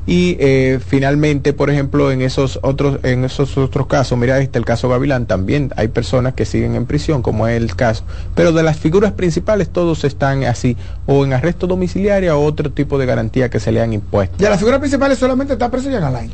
[0.07, 4.65] Y eh, finalmente, por ejemplo, en esos otros, en esos otros casos, mira este el
[4.65, 8.05] caso Gavilán también hay personas que siguen en prisión, como es el caso.
[8.35, 12.99] Pero de las figuras principales todos están así, o en arresto domiciliario o otro tipo
[12.99, 14.37] de garantía que se le han impuesto.
[14.39, 16.31] De las figuras principales solamente está preso ya Alain.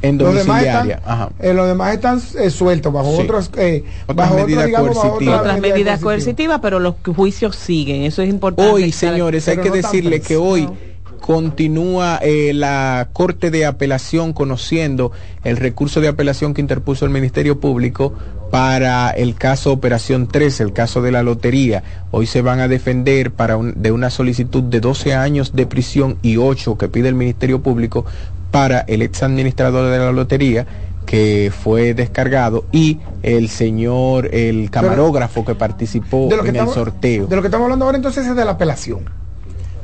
[0.00, 1.00] En domiciliaria.
[1.40, 5.40] Eh, los demás están, eh, sueltos bajo otras, eh, bajo medidas coercitivas.
[5.40, 8.02] Otras medidas coercitivas, pero los juicios siguen.
[8.02, 8.70] Eso es importante.
[8.70, 10.68] Hoy, señores, hay que decirle que hoy
[11.18, 15.12] continúa eh, la Corte de Apelación conociendo
[15.44, 18.14] el recurso de apelación que interpuso el Ministerio Público
[18.50, 21.82] para el caso Operación 3, el caso de la lotería.
[22.10, 26.38] Hoy se van a defender para de una solicitud de 12 años de prisión y
[26.38, 28.04] 8 que pide el Ministerio Público
[28.50, 30.66] para el ex administrador de la lotería
[31.04, 37.26] que fue descargado y el señor, el camarógrafo que participó en el sorteo.
[37.26, 39.27] De lo que estamos hablando ahora entonces es de la apelación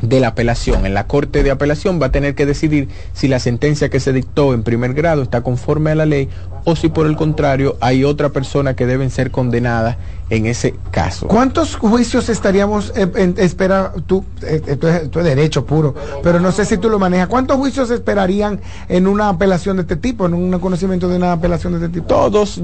[0.02, 0.87] de la apelación.
[0.87, 4.12] En la Corte de Apelación va a tener que decidir si la sentencia que se
[4.12, 6.28] dictó en primer grado está conforme a la ley
[6.64, 9.96] o si por el contrario hay otra persona que deben ser condenadas
[10.34, 11.28] en ese caso.
[11.28, 16.64] ¿Cuántos juicios estaríamos eh, en, espera tú eh, esto es, derecho puro, pero no sé
[16.64, 17.28] si tú lo manejas.
[17.28, 21.72] ¿Cuántos juicios esperarían en una apelación de este tipo, en un conocimiento de una apelación
[21.72, 22.06] de este tipo?
[22.06, 22.60] Todos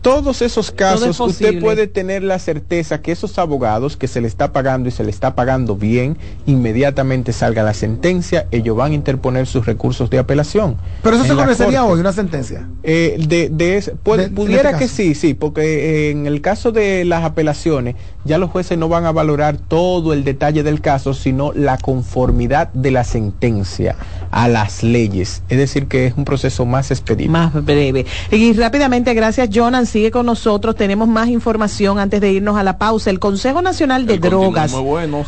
[0.00, 4.52] todos esos casos usted puede tener la certeza que esos abogados que se le está
[4.52, 9.46] pagando y se le está pagando bien, inmediatamente salga la sentencia, ellos van a interponer
[9.46, 10.76] sus recursos de apelación.
[11.02, 12.68] Pero eso se conocería hoy una sentencia.
[12.82, 17.96] Eh, de, de, pudiera este que sí, sí, porque en el caso de las apelaciones,
[18.24, 22.68] ya los jueces no van a valorar todo el detalle del caso, sino la conformidad
[22.72, 23.96] de la sentencia
[24.30, 25.42] a las leyes.
[25.48, 27.30] Es decir, que es un proceso más expedito.
[27.30, 28.06] Más breve.
[28.30, 29.86] Y rápidamente, gracias, Jonan.
[29.86, 30.76] Sigue con nosotros.
[30.76, 33.10] Tenemos más información antes de irnos a la pausa.
[33.10, 34.74] El Consejo Nacional de Drogas,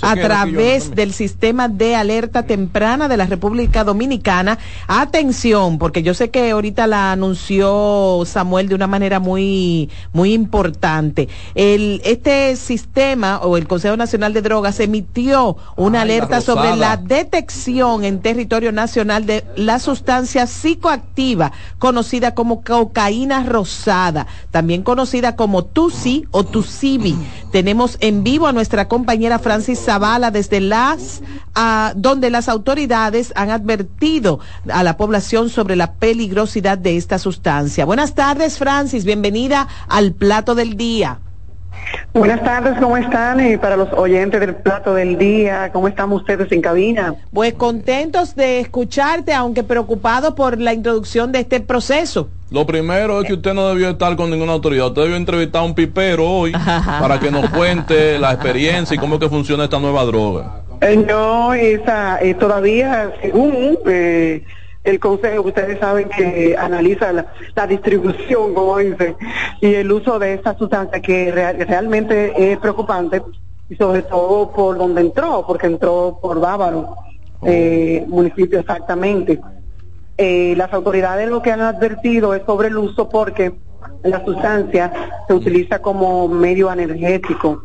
[0.02, 6.31] a través del sistema de alerta temprana de la República Dominicana, atención, porque yo sé
[6.31, 12.82] que ahorita la anunció Samuel de una manera muy, muy importante este sistema
[13.42, 19.25] o el Consejo Nacional de Drogas emitió una alerta sobre la detección en territorio nacional
[19.25, 27.16] de la sustancia psicoactiva conocida como cocaína rosada, también conocida como TUSI o TUSIBI.
[27.51, 31.23] Tenemos en vivo a nuestra compañera Francis Zavala desde las
[31.97, 34.40] donde las autoridades han advertido
[34.71, 37.85] a la población sobre la peligrosidad de esta sustancia.
[37.85, 41.21] Buenas tardes, Francis, bienvenida al plato del día.
[42.15, 43.41] Buenas tardes, ¿cómo están?
[43.53, 47.15] Y para los oyentes del plato del día, ¿cómo están ustedes en cabina?
[47.33, 52.29] Pues contentos de escucharte, aunque preocupados por la introducción de este proceso.
[52.51, 54.89] Lo primero es que usted no debió estar con ninguna autoridad.
[54.89, 56.53] Usted debió entrevistar a un pipero hoy
[57.01, 60.61] para que nos cuente la experiencia y cómo que funciona esta nueva droga.
[60.83, 63.79] Eh, no, esa, eh, todavía, según...
[63.87, 64.45] Eh,
[64.85, 69.14] el Consejo, ustedes saben que analiza la, distribución, como dice,
[69.61, 73.23] y el uso de esta sustancia que realmente es preocupante,
[73.68, 76.97] y sobre todo por donde entró, porque entró por Bávaro,
[77.40, 77.47] oh.
[77.47, 79.40] eh, municipio exactamente.
[80.18, 83.55] Eh, las autoridades lo que han advertido es sobre el uso porque
[84.03, 84.92] la sustancia
[85.27, 87.62] se utiliza como medio energético.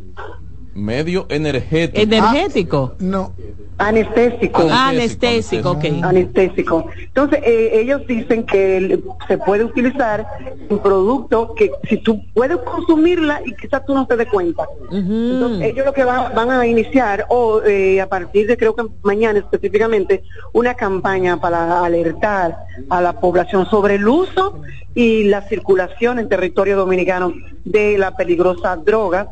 [0.78, 2.00] Medio energético.
[2.00, 2.92] ¿Energético?
[2.94, 3.34] Ah, no.
[3.80, 4.68] Anestésico.
[4.72, 5.86] Anestésico, ok.
[6.04, 6.86] Anestésico.
[7.00, 10.26] Entonces, eh, ellos dicen que se puede utilizar
[10.70, 14.68] un producto que si tú puedes consumirla y quizás tú no te des cuenta.
[14.92, 19.40] Entonces, ellos lo que van a iniciar, o eh, a partir de creo que mañana
[19.40, 22.56] específicamente, una campaña para alertar
[22.90, 24.60] a la población sobre el uso
[24.94, 27.34] y la circulación en territorio dominicano
[27.66, 29.28] de la peligrosa droga.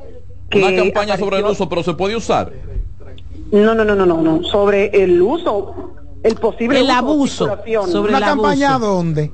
[0.55, 2.51] Que una campaña sobre el uso, pero se puede usar.
[3.51, 8.79] No, no, no, no, no, sobre el uso, el posible el abuso, sobre ¿Una campaña
[8.79, 9.31] dónde?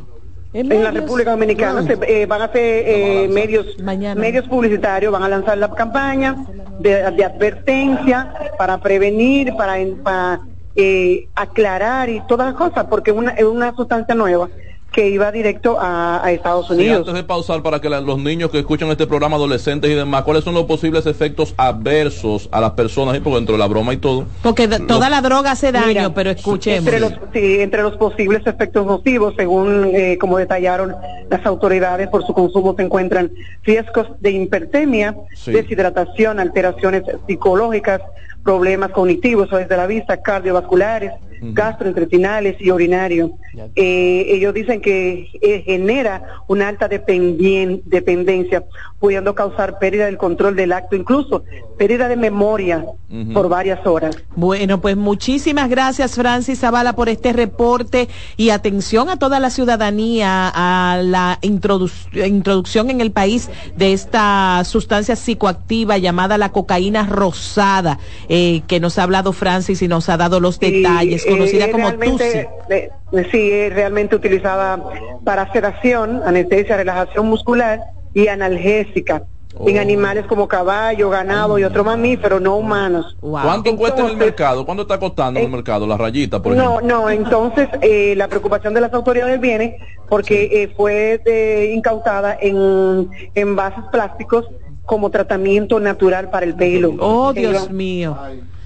[0.54, 5.58] En, la República Dominicana eh, van a hacer eh, medios medios publicitarios, van a lanzar
[5.58, 6.36] la campaña
[6.80, 10.42] de, advertencia para prevenir, para, para
[10.76, 14.50] eh, aclarar y todas las cosas, porque una, es una sustancia nueva
[14.92, 17.00] que iba directo a, Estados Unidos.
[17.00, 20.44] antes de pausar, para que los niños que escuchan este programa, adolescentes y demás, ¿cuáles
[20.44, 23.18] son los posibles efectos adversos a las personas?
[23.20, 24.26] Porque dentro de la broma y todo.
[24.42, 26.80] Porque toda la droga hace daño, pero escuchemos.
[26.80, 30.96] Entre los, sí, entre los posibles efectos nocivos, según eh, como detallaron
[31.30, 33.32] las autoridades, por su consumo se encuentran
[33.64, 38.02] riesgos de hipertemia, deshidratación, alteraciones psicológicas,
[38.44, 43.32] problemas cognitivos o desde la vista, cardiovasculares, gastrointestinales y urinarios.
[43.76, 48.64] Eh, ellos dicen que eh, genera una alta dependencia,
[49.00, 51.44] pudiendo causar pérdida del control del acto, incluso
[51.78, 52.86] pérdida de memoria
[53.34, 54.16] por varias horas.
[54.36, 60.52] Bueno, pues muchísimas gracias Francis Zavala por este reporte y atención a toda la ciudadanía
[60.54, 68.00] a la introducción en el país de esta sustancia psicoactiva llamada la cocaína rosada,
[68.30, 71.94] eh, que nos ha hablado Francis y nos ha dado los detalles conocida eh, como
[71.94, 73.30] TUSI.
[73.32, 74.82] sí, realmente utilizada
[75.24, 77.82] para sedación, anestesia, relajación muscular
[78.14, 79.24] y analgésica.
[79.66, 79.82] En oh.
[79.82, 83.18] animales como caballo, ganado y otros mamíferos no humanos.
[83.20, 84.66] ¿Cuánto cuesta en el mercado?
[84.66, 88.30] ¿Cuánto está costando en el eh, mercado la rayita, por no, No, entonces eh, la
[88.30, 94.46] preocupación de las autoridades viene porque fue incautada en envases plásticos
[94.86, 96.96] como tratamiento natural para el pelo.
[97.00, 98.18] Oh, Dios mío.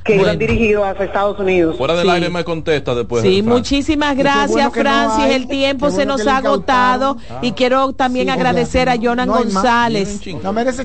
[0.06, 1.76] Que iban dirigidos hacia Estados Unidos.
[1.78, 3.24] Fuera del aire me contesta después.
[3.24, 5.26] Sí, muchísimas gracias, Francis.
[5.36, 10.22] el tiempo se nos ha agotado y quiero también agradecer a Jonan González.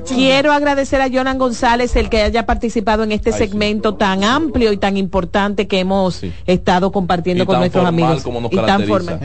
[0.08, 4.78] quiero agradecer a Jonan González el que haya participado en este segmento tan amplio y
[4.78, 8.24] tan importante que hemos estado compartiendo con nuestros amigos.
[8.50, 9.20] y tan formal.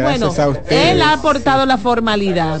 [0.00, 0.32] bueno,
[0.70, 2.60] él ha aportado la formalidad.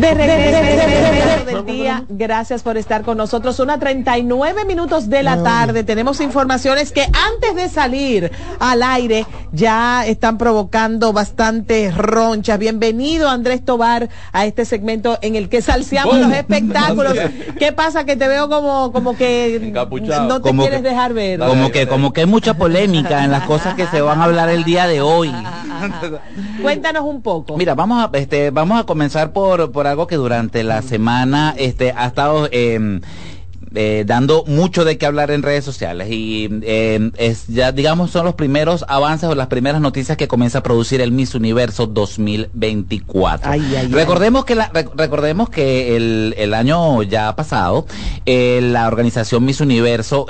[0.00, 3.60] De regreso del día, gracias por estar con nosotros.
[3.60, 5.84] Una 39 minutos de la tarde.
[5.84, 12.58] Tenemos informaciones que antes de salir al aire ya están provocando bastantes ronchas.
[12.58, 17.14] Bienvenido Andrés Tobar a este segmento en el que salseamos los espectáculos.
[17.58, 18.04] ¿Qué pasa?
[18.04, 21.40] Que te veo como, como que no te quieres dejar ver.
[21.40, 24.50] Como que, como que hay mucha polémica en las cosas que se van a hablar
[24.50, 25.32] el día de hoy.
[26.62, 27.56] Cuéntanos un poco.
[27.56, 31.92] Mira, vamos a, este, vamos a comenzar por, por algo que durante la semana este,
[31.96, 32.48] ha estado...
[32.52, 33.00] Eh,
[33.74, 38.24] eh, dando mucho de qué hablar en redes sociales y eh, es ya digamos son
[38.24, 43.52] los primeros avances o las primeras noticias que comienza a producir el Miss Universo 2024.
[43.90, 47.86] recordemos que la, recordemos que el, el, año ya pasado
[48.26, 50.26] eh, la organización Miss Universo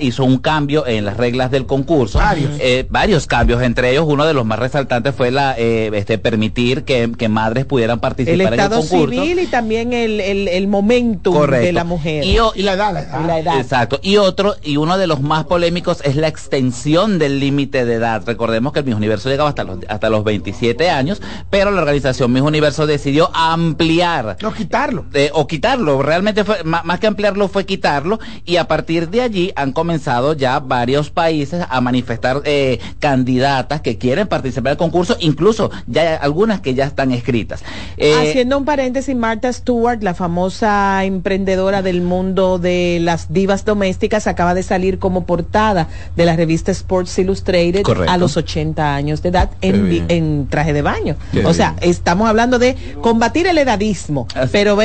[0.00, 2.52] hizo un cambio en las reglas del concurso, varios,
[2.88, 7.28] varios cambios entre ellos uno de los más resaltantes fue la este permitir que, que
[7.28, 9.10] madres pudieran participar en el concurso.
[9.10, 12.24] civil y también el, el, el momento de la mujer.
[12.24, 14.00] Y, la, edad, Exacto.
[14.02, 18.22] Y otro, y uno de los más polémicos es la extensión del límite de edad.
[18.26, 21.20] Recordemos que el Miss Universo llegaba hasta los, hasta los 27 años,
[21.50, 24.36] pero la organización Miss Universo decidió ampliar.
[24.42, 25.06] No, quitarlo.
[25.14, 26.02] Eh, o quitarlo.
[26.02, 28.18] Realmente fue, más, que ampliarlo fue quitarlo.
[28.44, 33.98] Y a partir de allí han comenzado ya varios países a manifestar eh, candidatas que
[33.98, 35.16] quieren participar del concurso.
[35.20, 37.62] Incluso ya hay algunas que ya están escritas.
[37.96, 43.64] Eh, Haciendo un paréntesis, Marta Stewart, la famosa emprendedora del mundo mundo de las divas
[43.64, 49.22] domésticas acaba de salir como portada de la revista Sports Illustrated a los 80 años
[49.22, 51.16] de edad en, traje de baño.
[51.44, 54.78] o sea, estamos hablando de combatir el edadismo, pero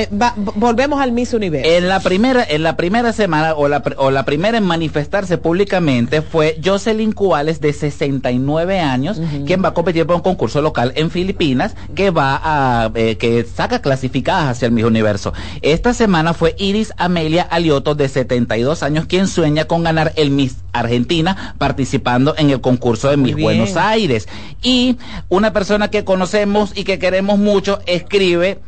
[0.55, 1.69] volvemos al Miss Universo.
[1.69, 6.21] En la primera, en la primera semana o la, o la primera en manifestarse públicamente
[6.21, 11.11] fue Jocelyn Cuales de 69 años, quien va a competir por un concurso local en
[11.11, 15.33] Filipinas que va a eh, que saca clasificadas hacia el Miss Universo.
[15.61, 16.93] Esta semana fue Iris
[17.25, 22.61] Amelia Alioto, de 72 años, quien sueña con ganar el Miss Argentina participando en el
[22.61, 24.27] concurso de Miss Buenos Aires.
[24.61, 28.59] Y una persona que conocemos y que queremos mucho escribe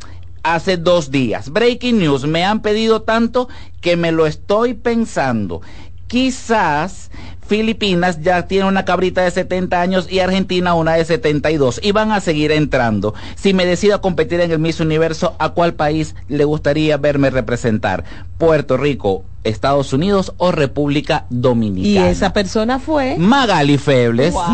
[0.42, 1.52] hace dos días.
[1.52, 3.48] Breaking News, me han pedido tanto
[3.80, 5.62] que me lo estoy pensando.
[6.08, 7.12] Quizás
[7.48, 12.12] Filipinas ya tiene una cabrita de 70 años y Argentina una de 72 y van
[12.12, 13.14] a seguir entrando.
[13.36, 18.04] Si me decido competir en el Miss Universo, ¿a cuál país le gustaría verme representar?
[18.38, 22.08] Puerto Rico, Estados Unidos o República Dominicana.
[22.08, 24.36] Y esa persona fue Magali Febles.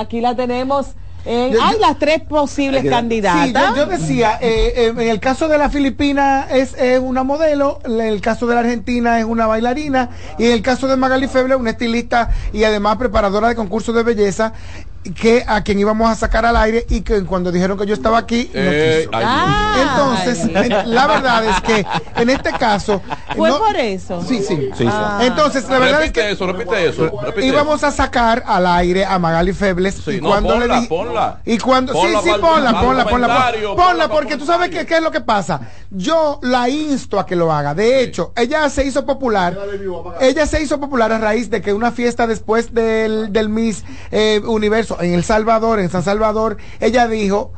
[0.00, 0.88] Aquí la tenemos
[1.26, 3.76] hay las tres posibles candidatas.
[3.76, 8.20] yo, decía, eh, eh, en el caso de la Filipina es, una modelo, en el
[8.20, 11.70] caso de la Argentina es una bailarina y en el caso de Magali Feble una
[11.70, 14.52] estilista y además preparadora de concursos de belleza
[15.12, 18.18] que a quien íbamos a sacar al aire y que cuando dijeron que yo estaba
[18.18, 19.10] aquí no quiso.
[19.82, 21.86] Entonces, la verdad es que
[22.16, 23.02] en este caso
[23.36, 24.22] fue por eso.
[24.26, 24.70] Sí, sí.
[25.20, 27.10] Entonces, la verdad es que eso, repite eso.
[27.42, 30.88] íbamos a sacar al aire a Magali Febles y cuando le di,
[31.44, 35.10] y cuando sí, sí, ponla, ponla, ponla, ponla, porque tú sabes que, qué es lo
[35.10, 35.60] que pasa.
[35.90, 37.74] Yo la insto a que lo haga.
[37.74, 39.56] De hecho, ella se hizo popular.
[40.20, 44.40] Ella se hizo popular a raíz de que una fiesta después del, del Miss eh,
[44.44, 47.52] Universo en El Salvador, en San Salvador, ella dijo,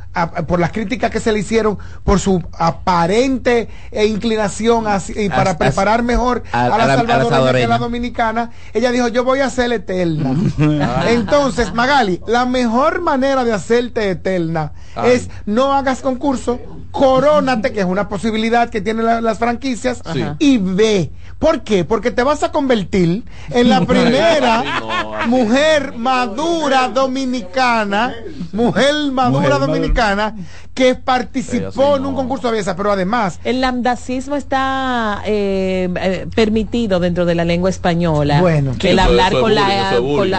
[0.46, 4.84] por las críticas que se le hicieron, por su aparente eh, inclinación
[5.14, 9.40] y para preparar mejor a, la, salvadoreña que a la dominicana, ella dijo, yo voy
[9.40, 10.34] a ser eterna.
[11.08, 14.72] Entonces, Magali, la mejor manera de hacerte eterna
[15.04, 16.60] es no hagas concurso,
[16.90, 20.02] corónate, que es una posibilidad que tienen las franquicias,
[20.38, 21.12] y ve.
[21.38, 21.84] ¿Por qué?
[21.84, 24.64] Porque te vas a convertir en la primera
[25.26, 28.14] mujer madura dominicana,
[28.52, 30.34] mujer madura dominicana,
[30.72, 33.38] que participó en un concurso de belleza, pero además...
[33.44, 38.40] El lambdacismo está eh, eh, permitido dentro de la lengua española.
[38.40, 39.94] Bueno, el hablar con, la,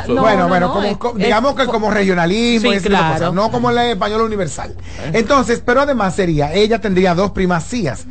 [0.07, 0.81] bueno, bueno,
[1.15, 2.71] digamos que como regionalismo,
[3.33, 4.75] no como el español universal.
[5.13, 8.05] Entonces, pero además sería, ella tendría dos primacías.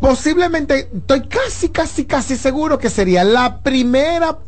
[0.00, 4.38] Posiblemente, estoy casi, casi, casi seguro que sería la primera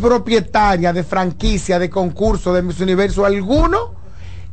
[0.00, 3.94] propietaria de franquicia, de concurso de Miss Universo alguno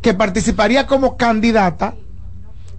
[0.02, 1.95] que participaría como candidata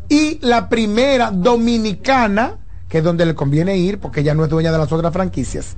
[0.08, 2.58] y la primera dominicana
[2.92, 5.76] que es donde le conviene ir, porque ella no es dueña de las otras franquicias,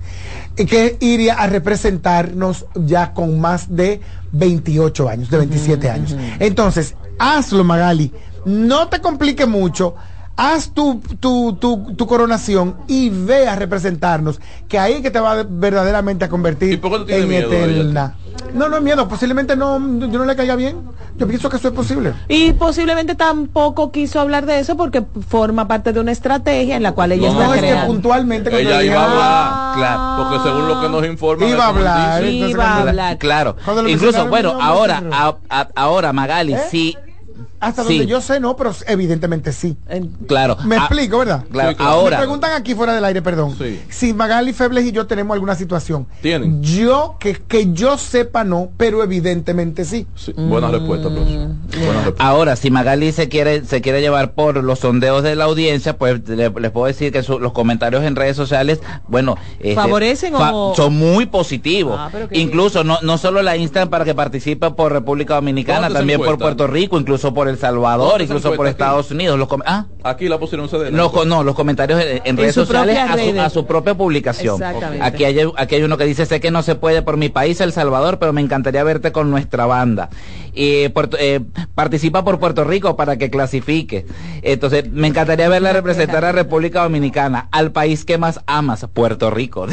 [0.56, 4.00] y que iría a representarnos ya con más de
[4.32, 6.16] 28 años, de 27 años.
[6.40, 8.12] Entonces, hazlo, Magali,
[8.46, 9.94] no te complique mucho,
[10.36, 15.44] haz tu, tu, tu, tu, coronación y ve a representarnos, que ahí que te va
[15.48, 18.16] verdaderamente a convertir en eterna.
[18.52, 20.76] No, no miedo, posiblemente no, yo no le caiga bien.
[21.16, 22.12] Yo pienso que eso es posible.
[22.28, 26.90] Y posiblemente tampoco quiso hablar de eso porque forma parte de una estrategia en la
[26.92, 27.80] cual ella no, está es creando.
[27.82, 30.24] que puntualmente Ella iba a hablar, claro.
[30.30, 33.18] porque según lo que nos informan, Iba a hablar, Iba a hablar.
[33.18, 33.56] Claro.
[33.86, 35.16] Incluso, bueno, no, no, ahora, no, no.
[35.16, 36.60] a- a- ahora Magali, ¿Eh?
[36.68, 36.96] sí,
[37.64, 37.98] Hasta Sí.
[37.98, 39.76] donde yo sé, no, pero evidentemente sí.
[40.26, 40.56] claro.
[40.64, 41.44] Me Ah, explico, ¿verdad?
[41.50, 41.90] Claro, Sí, claro.
[41.92, 42.16] ahora.
[42.18, 43.56] Me preguntan aquí fuera del aire, perdón.
[43.58, 43.80] Sí.
[43.88, 46.06] Si Magali Febles y yo tenemos alguna situación.
[46.22, 46.62] ¿Tienen?
[46.62, 50.06] Yo, que, que yo sepa no, pero evidentemente sí.
[50.14, 51.48] Sí, buena respuesta, profesor.
[51.48, 52.24] Buena respuesta.
[52.26, 56.28] Ahora, si Magali se quiere, se quiere llevar por los sondeos de la audiencia, pues
[56.28, 60.74] le- les puedo decir que su- los comentarios en redes sociales, bueno, este, ¿Favorecen o-
[60.76, 61.96] son muy positivos.
[61.98, 65.82] Ah, pero qué incluso no, no solo la instan para que participe por República Dominicana,
[65.88, 66.38] ¿Dónde se también por?
[66.38, 69.38] Puerto Rico, incluso por El Salvador, ¿Dónde se incluso por Estados Unidos.
[69.38, 72.98] Los com- ah, Aquí la pusieron los co- no, los comentarios en, en redes sociales
[72.98, 74.56] a su, a su propia publicación.
[74.56, 75.04] Exactamente.
[75.04, 77.60] Aquí hay, aquí hay uno que dice, sé que no se puede por mi país,
[77.60, 80.10] El Salvador, pero me encantaría verte con nuestra banda.
[80.54, 81.40] Y Puerto- eh,
[81.74, 84.06] participa por Puerto Rico para que clasifique.
[84.42, 89.66] Entonces, me encantaría verla representar a República Dominicana, al país que más amas, Puerto Rico.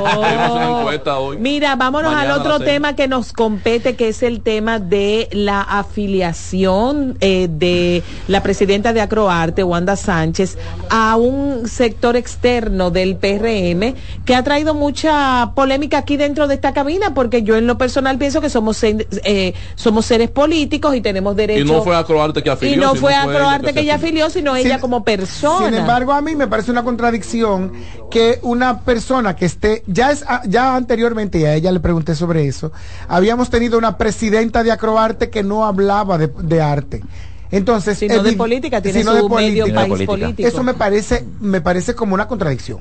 [0.00, 1.34] Oh.
[1.38, 5.60] Mira, vámonos Mañana al otro tema que nos compete, que es el tema de la
[5.62, 10.58] afiliación eh, de la presidenta de Acroarte, Wanda Sánchez,
[10.90, 16.72] a un sector externo del PRM que ha traído mucha polémica aquí dentro de esta
[16.72, 21.36] cabina, porque yo en lo personal pienso que somos, eh, somos seres políticos y tenemos
[21.36, 21.60] derecho.
[21.60, 22.74] Y no fue a Croarte que afilió.
[22.74, 24.28] y no fue a Croarte que ella afilió.
[24.30, 25.66] sino ella como persona.
[25.66, 27.72] Sin embargo, a mí me parece una contradicción
[28.10, 32.48] que una persona que esté, ya es, ya anteriormente, y a ella le pregunté sobre
[32.48, 32.72] eso,
[33.06, 37.02] habíamos tenido una presidenta de Acroarte que no hablaba de, de arte.
[37.50, 40.48] Entonces, Sino de política, tiene sino su de medio país político.
[40.48, 42.80] Eso me parece, me parece como una contradicción.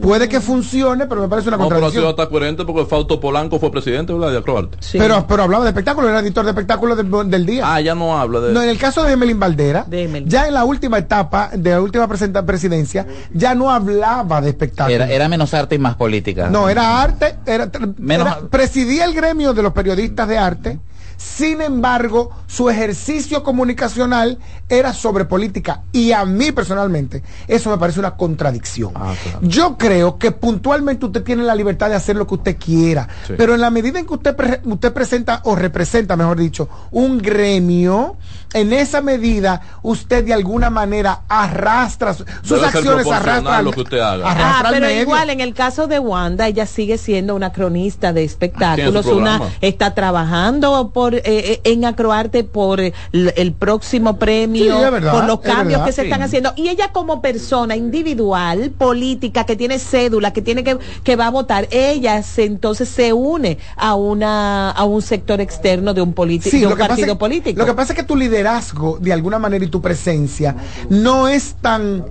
[0.00, 2.10] Puede que funcione, pero me parece una No, pero ha sido contradicción.
[2.10, 4.32] hasta coherente porque Fausto Polanco fue presidente, ¿verdad?
[4.32, 4.76] De Acroarte.
[4.80, 4.98] Sí.
[4.98, 7.62] Pero, pero hablaba de espectáculo, era editor de espectáculos del, del día.
[7.64, 8.52] Ah, ya no habla de.
[8.52, 11.80] No, en el caso de Emelín Valdera, De ya en la última etapa de la
[11.80, 14.94] última presenta- presidencia, ya no hablaba de espectáculos.
[14.94, 16.48] Era, era menos arte y más política.
[16.50, 20.78] No, era arte, era, Menos- era- presidía el gremio de los periodistas de arte.
[21.16, 24.38] Sin embargo, su ejercicio comunicacional
[24.68, 28.92] era sobre política y a mí personalmente eso me parece una contradicción.
[28.94, 29.38] Ah, claro.
[29.42, 33.34] Yo creo que puntualmente usted tiene la libertad de hacer lo que usted quiera, Sí.
[33.36, 37.18] pero en la medida en que usted pre- usted presenta o representa, mejor dicho, un
[37.18, 38.16] gremio,
[38.52, 43.80] en esa medida usted de alguna manera arrastra su- sus Debe acciones arrastran lo que
[43.80, 44.30] usted haga.
[44.30, 45.02] arrastra Ah, pero medio.
[45.02, 49.92] igual en el caso de Wanda, ella sigue siendo una cronista de espectáculos, una está
[49.94, 55.24] trabajando por eh, eh, en Acroarte por eh, el próximo premio, Sí, es verdad, por
[55.26, 56.06] los cambios verdad, que se sí.
[56.06, 61.16] están haciendo y ella como persona individual, política, que tiene cédula, que tiene que que
[61.16, 66.00] va a votar, ella se, entonces se une a una a un sector externo de
[66.00, 67.58] un político, Sí, de un partido es, político.
[67.58, 70.54] lo que pasa es que tu liderazgo, de alguna manera, y tu presencia,
[70.88, 72.04] no es tan...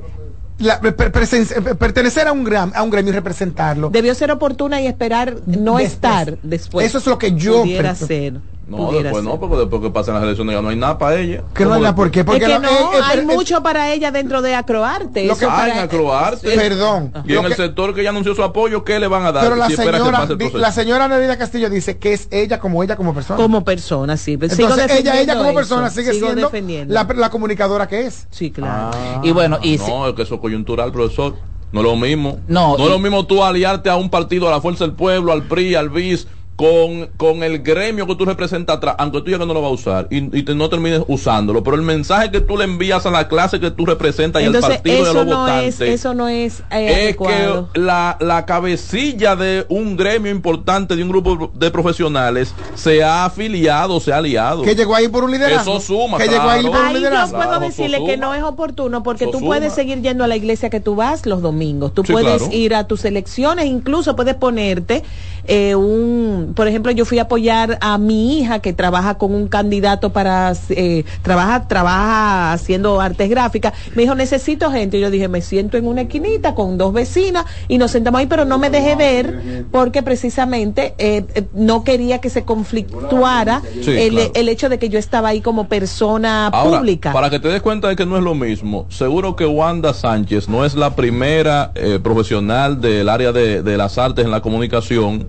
[0.59, 3.89] la- per- presen- pertenecer a un, gram, a un gremio y representarlo.
[3.89, 5.91] Debió ser oportuna y esperar no Después.
[5.93, 6.85] estar después.
[6.85, 8.39] Eso es lo que yo pudiera ser.
[8.65, 9.33] No, pudiera después ser.
[9.33, 11.43] no, porque después que pasen las elecciones ya no hay nada para ella.
[11.53, 12.23] que no ¿Cómo hay nada por qué.
[12.23, 15.25] Porque es que no, eh, eh, hay eh, mucho para ella dentro de Acroarte.
[15.27, 16.49] Lo que- Ah, para- en Acroarte.
[16.55, 17.11] Perdón.
[17.25, 19.43] Y en el sector que ya anunció su apoyo, ¿qué le van a dar?
[19.43, 22.59] pero la si espera que señora, di- la señora Nerida Castillo dice que es ella
[22.59, 23.35] como ella como persona.
[23.37, 24.37] como persona, sí.
[24.37, 26.93] pero sigo Entonces ella, ella como eso, persona sigue siendo defendiendo.
[26.93, 28.27] la, la comunicadora que es.
[28.31, 28.91] Sí, claro.
[28.93, 31.35] Ah, Y bueno, y si- no, es que eso es coyuntural, profesor.
[31.73, 32.37] No es lo mismo.
[32.47, 35.31] No, es y- lo mismo tú aliarte a un partido, a la Fuerza del Pueblo,
[35.33, 39.39] al PRI, al BIS, con, con el gremio que tú representas atrás, aunque tú ya
[39.39, 41.63] que no lo vas a usar y, y te- no termines usándolo.
[41.63, 44.69] Pero el mensaje que tú le envías a la clase que tú representas y Entonces,
[44.69, 45.81] al partido de eso los no votantes.
[45.81, 47.69] es, eso no es eh, es adecuado.
[47.73, 53.25] que la, la cabecilla de un gremio importante, de un grupo de profesionales, se ha
[53.25, 54.61] afiliado, se ha aliado.
[54.61, 55.77] Que llegó ahí por un liderazgo.
[55.77, 56.71] Eso suma, Que llegó ahí claro.
[56.71, 57.35] por un Ahí yo liderazgo.
[57.37, 59.75] puedo Claro, decirle que no es oportuno porque Eso tú puedes suma.
[59.75, 61.93] seguir yendo a la iglesia que tú vas los domingos.
[61.95, 62.53] Tú Sí, puedes claro.
[62.53, 65.03] ir a tus elecciones, incluso puedes ponerte
[65.47, 69.47] eh, un, por ejemplo, yo fui a apoyar a mi hija que trabaja con un
[69.47, 73.73] candidato para, eh, trabaja, trabaja haciendo artes gráficas.
[73.95, 74.97] Me dijo, necesito gente.
[74.97, 78.27] Y yo dije, me siento en una esquinita con dos vecinas y nos sentamos ahí,
[78.27, 83.91] pero no me dejé ver porque precisamente eh, eh, no quería que se conflictuara Sí,
[83.91, 84.31] el, claro.
[84.35, 87.11] el hecho de que yo estaba ahí como persona Ahora, pública.
[87.13, 90.47] para que te des cuenta de que no es lo mismo, seguro que Wanda Sánchez
[90.49, 95.27] no es la primera eh, profesional del área de, de las artes en la comunicación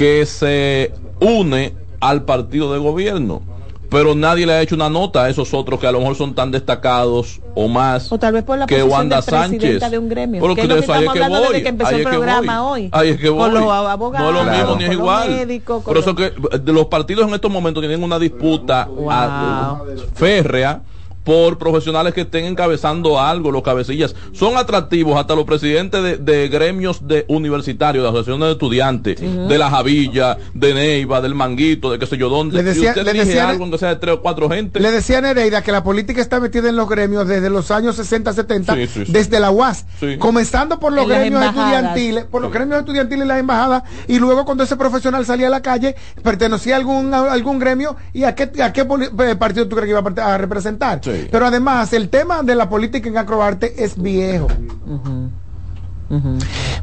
[0.00, 3.42] que se une al partido de gobierno.
[3.90, 6.34] pero nadie le ha hecho una nota a esos otros que a lo mejor son
[6.34, 9.90] tan destacados o más o tal vez por la que Wanda Sánchez.
[9.90, 10.40] de un gremio.
[10.40, 11.48] Pero que, es es que voy.
[11.48, 12.88] Desde que empezó el programa hoy.
[12.92, 13.50] Ahí es que voy.
[13.50, 15.28] Con los abogados, no es lo mismo ni es igual.
[15.28, 16.32] Médicos, por eso que
[16.62, 19.10] de los partidos en estos momentos tienen una disputa wow.
[19.10, 19.82] a,
[20.14, 20.80] férrea
[21.24, 24.14] por profesionales que estén encabezando algo, los cabecillas.
[24.32, 29.24] Son atractivos hasta los presidentes de, de gremios de universitarios, de asociaciones de estudiantes, uh
[29.24, 29.46] -huh.
[29.46, 32.56] de la Javilla, de Neiva, del Manguito, de qué sé yo dónde.
[32.56, 34.80] Le decía, usted le decía, algo, aunque sea de tres o cuatro gente.
[34.80, 37.96] Le decía a Nereida que la política está metida en los gremios desde los años
[37.96, 39.12] 60, 70, Sí, sí, sí.
[39.12, 40.16] desde la UAS, Sí.
[40.18, 44.44] comenzando por los En gremios estudiantiles, por los gremios estudiantiles y las embajadas, y luego
[44.44, 48.34] cuando ese profesional salía a la calle, pertenecía a algún, a algún gremio y a
[48.34, 51.00] qué, a qué poli- eh, partido tú crees que iba a a representar.
[51.12, 51.28] Sí.
[51.30, 54.48] Pero además, el tema de la política en Acrobarte es viejo.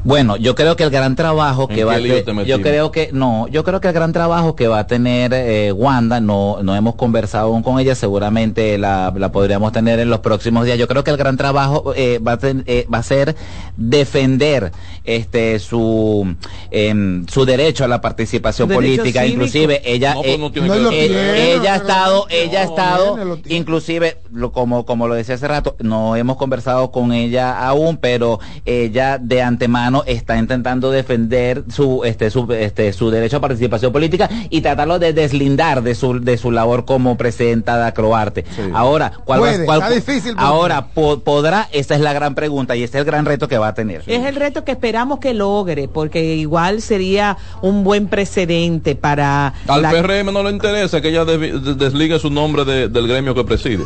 [0.03, 2.45] Bueno, yo creo que el gran trabajo ¿En que va a qué lío te- te
[2.45, 5.71] yo creo que no, yo creo que el gran trabajo que va a tener eh,
[5.73, 10.19] Wanda, no, no hemos conversado aún con ella, seguramente la, la podríamos tener en los
[10.19, 10.78] próximos días.
[10.78, 13.36] Yo creo que el gran trabajo eh, va, a ten- eh, va a ser
[13.75, 14.71] defender
[15.03, 16.36] este su
[16.71, 19.25] em, su derecho a la participación política, cívico.
[19.43, 21.07] inclusive ella No, pues no tiene No que lo decir.
[21.11, 23.57] tiene, ella ha estado, ella ha estado, viene, lo tiene.
[23.59, 28.39] inclusive, lo, como, como lo decía hace rato, no hemos conversado con ella aún, pero
[28.65, 34.30] ella de antemano está intentando defender su, este, su, este, su derecho a participación política
[34.49, 38.45] y tratarlo de deslindar de su, de su labor como presidenta de Acroarte.
[38.74, 41.68] Ahora, ¿cuál va- Puede, cuál- está difícil, ahora, po- ¿podrá?
[41.72, 44.03] Esa es la gran pregunta y ese es el gran reto que va a tener.
[44.07, 49.82] Es el reto que esperamos que logre, porque igual sería un buen precedente para Al
[49.82, 53.84] la- PRM no le interesa que ella desligue su nombre de- del gremio que preside.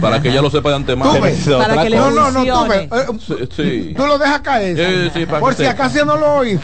[0.00, 1.14] Para que ella lo sepa de antemano.
[1.14, 1.48] Tú ves.
[1.58, 3.94] para que le No, no, no, tú, ves, eh, Sí, sí.
[3.96, 4.76] tú lo dejas caer.
[4.76, 5.84] Sí, sí, para por que si sepa.
[5.84, 6.58] acaso no lo oí.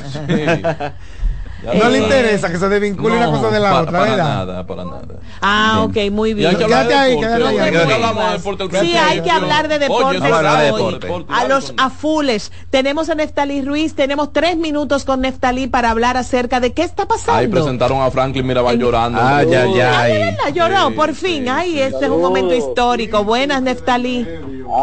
[1.62, 4.24] No le interesa que se desvincule una cosa de la pa- otra, para ¿verdad?
[4.46, 5.06] nada, para nada.
[5.40, 6.50] Ah, ok, muy Y bien.
[6.50, 8.86] hay que hablar de Quédate ahí, quédate ahí.
[8.86, 10.98] Sí, hay que hablar de deportes Oye, a hablar de hoy.
[10.98, 11.32] deporte.
[11.32, 12.52] A los afules.
[12.70, 17.06] Tenemos a Neftalí Ruiz, tenemos tres minutos con Neftalí para hablar acerca de qué está
[17.06, 17.40] pasando.
[17.40, 19.18] Ahí presentaron a Franklin Mirabal llorando.
[19.20, 20.00] Ah, ya, ya.
[20.00, 20.30] Ay, de Ay.
[20.36, 21.42] verdad, lloró, Sí, por fin.
[21.44, 21.80] sí, Ay, sí.
[21.80, 23.24] este es un momento histórico.
[23.24, 24.26] Buenas, Neftalí.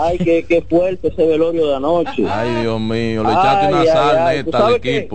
[0.04, 2.26] Ay, qué, qué fuerte ese velorio de anoche.
[2.30, 5.08] Ay, Dios mío, le echaste una sal ay, ¿tú neta al qué?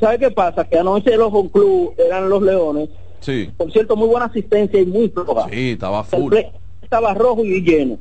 [0.00, 0.64] ¿Sabes qué pasa?
[0.64, 2.88] Que anoche los home club eran los leones.
[3.20, 5.46] Sí, Por cierto, muy buena asistencia y muy floja.
[5.50, 6.34] sí, estaba full.
[6.82, 7.96] estaba rojo y lleno.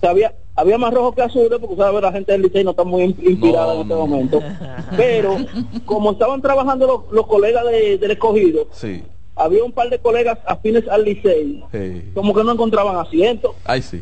[0.00, 2.84] Sea, había, había más rojo que azules porque sabes la gente del Licey no está
[2.84, 4.06] muy in- inspirada No, en este no.
[4.06, 4.40] momento.
[4.96, 5.36] Pero
[5.84, 9.02] como estaban trabajando los, los colegas de- del escogido, Sí,
[9.34, 12.02] había un par de colegas afines al Licey sí.
[12.14, 13.52] como que no encontraban asientos.
[13.64, 14.00] Ay, sí.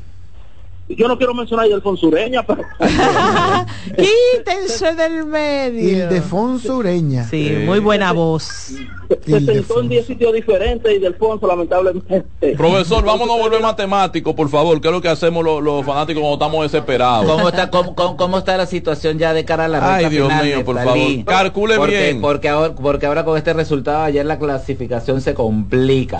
[0.87, 2.62] Yo no quiero mencionar a Ildefonso Ureña, pero
[3.97, 5.89] Quítense del medio.
[6.05, 7.24] Ildefonso Ureña.
[7.24, 7.62] Sí, Eh.
[7.66, 8.43] muy buena voz.
[8.45, 8.76] se
[9.24, 9.80] sentó Ildefonso.
[9.80, 12.24] en 10 sitios diferentes y Delfonso lamentablemente.
[12.57, 16.20] Profesor, vámonos a volver matemático, por favor, que es lo que hacemos los, los fanáticos
[16.20, 17.26] cuando estamos desesperados.
[17.30, 20.09] ¿Cómo está, cómo, cómo- cómo está la situación ya de cara a la recta Ay,
[20.11, 21.24] Dios final, mío, por favor.
[21.24, 22.20] Calcule porque, bien.
[22.20, 26.18] Porque ahora, porque ahora con este resultado ayer la clasificación se complica.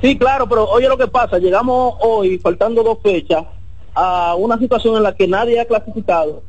[0.00, 3.44] Sí, claro, pero oye lo que pasa, llegamos hoy, faltando dos fechas,
[3.94, 6.42] a una situación en la que nadie ha clasificado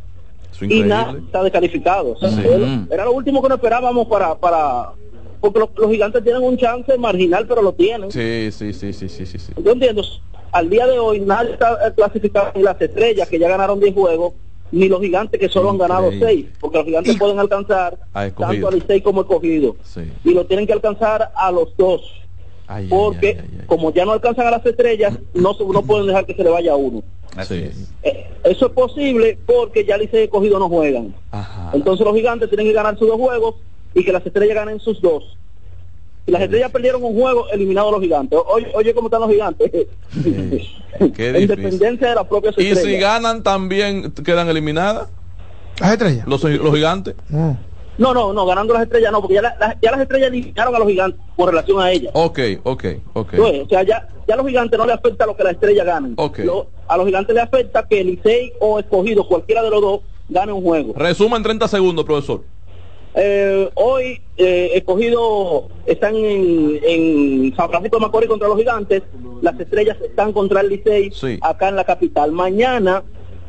[0.61, 2.13] y nadie está descalificado.
[2.13, 2.41] O sea, Sí.
[2.45, 4.35] era, era lo último que no esperábamos para...
[4.35, 4.91] para
[5.41, 8.09] porque los, los gigantes tienen un chance marginal, pero lo tienen.
[8.09, 9.53] Sí, sí, sí, sí, sí, sí.
[9.63, 10.01] Yo entiendo,
[10.51, 13.93] al día de hoy nadie está eh, clasificado ni las estrellas que ya ganaron 10
[13.93, 14.33] juegos,
[14.71, 16.45] ni los gigantes que solo han ganado Increíble.
[16.49, 19.75] 6, porque los gigantes pueden alcanzar tanto al Licey como escogido.
[19.83, 20.01] Sí.
[20.23, 22.01] Y lo tienen que alcanzar a los dos.
[22.67, 23.65] Ay, porque ay, ay, ay.
[23.67, 26.49] como ya no alcanzan a las estrellas, no, se- no pueden dejar que se le
[26.49, 27.03] vaya a uno.
[27.47, 27.69] Sí.
[28.03, 31.13] Eh, eso es posible porque ya Licey y escogido no juegan.
[31.31, 31.71] Ajá.
[31.73, 33.55] Entonces los gigantes tienen que ganar sus dos juegos
[33.93, 35.37] y que las estrellas ganen sus dos.
[36.25, 38.39] Si las estrellas perdieron un juego, eliminados los gigantes.
[38.47, 39.69] Oye, oye cómo están los gigantes.
[41.15, 41.47] Qué en difícil.
[41.47, 42.83] dependencia de las propias Y estrellas.
[42.83, 45.09] si ganan también quedan eliminadas
[45.79, 46.25] Las estrellas.
[46.27, 47.15] los, los gigantes.
[47.29, 47.51] Mm.
[47.97, 50.75] No, no, no, ganando las estrellas no, porque ya, la- la- ya las estrellas eliminaron
[50.75, 52.11] a los gigantes con relación a ellas.
[52.13, 53.33] Ok, ok, ok.
[53.39, 56.13] O sea, ya, ya a los gigantes no le afecta lo que las estrellas ganen.
[56.17, 56.39] Ok.
[56.39, 60.01] Lo- a los gigantes le afecta que el Licey o escogido, cualquiera de los dos,
[60.27, 60.93] gane un juego.
[60.95, 62.41] Resuma en 30 segundos, profesor.
[63.17, 69.03] Eh, hoy eh, escogido están en, en San Francisco de Macorís contra los gigantes,
[69.41, 71.39] las estrellas están contra el Licey Sí.
[71.41, 72.33] acá en la capital.
[72.33, 73.03] Mañana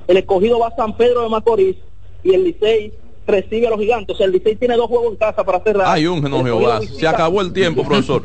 [0.06, 1.76] el escogido va a San Pedro de Macorís
[2.22, 2.92] y el Licey
[3.26, 4.14] recibe a los gigantes.
[4.14, 5.86] O sea, el Licey tiene dos juegos en casa para cerrar.
[5.88, 6.80] Ay, un no Jehová.
[6.80, 8.24] Se acabó el tiempo, profesor.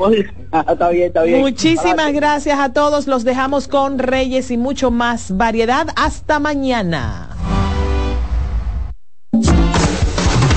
[0.70, 1.40] está bien, está bien.
[1.40, 3.06] Muchísimas gracias a todos.
[3.06, 5.88] Los dejamos con Reyes y mucho más variedad.
[5.96, 7.36] Hasta mañana.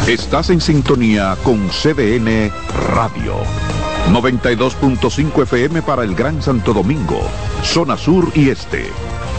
[0.08, 2.52] Estás en sintonía con CDN
[2.94, 3.36] Radio.
[4.12, 7.22] 92.5 FM para el Gran Santo Domingo,
[7.64, 8.86] zona sur y este,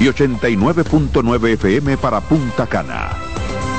[0.01, 3.34] y 89.9 FM para Punta Cana.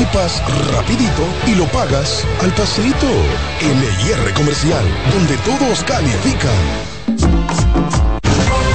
[0.00, 0.42] equipas
[0.72, 3.06] rapidito y lo pagas al pasito.
[3.60, 6.50] LIR Comercial, donde todos califican.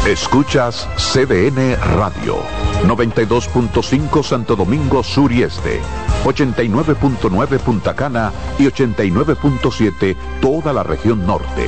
[0.07, 2.37] Escuchas CDN Radio,
[2.83, 5.81] 92.5 Santo Domingo Sur y Este,
[6.25, 11.67] 89.9 Punta Cana y 89.7 toda la región norte.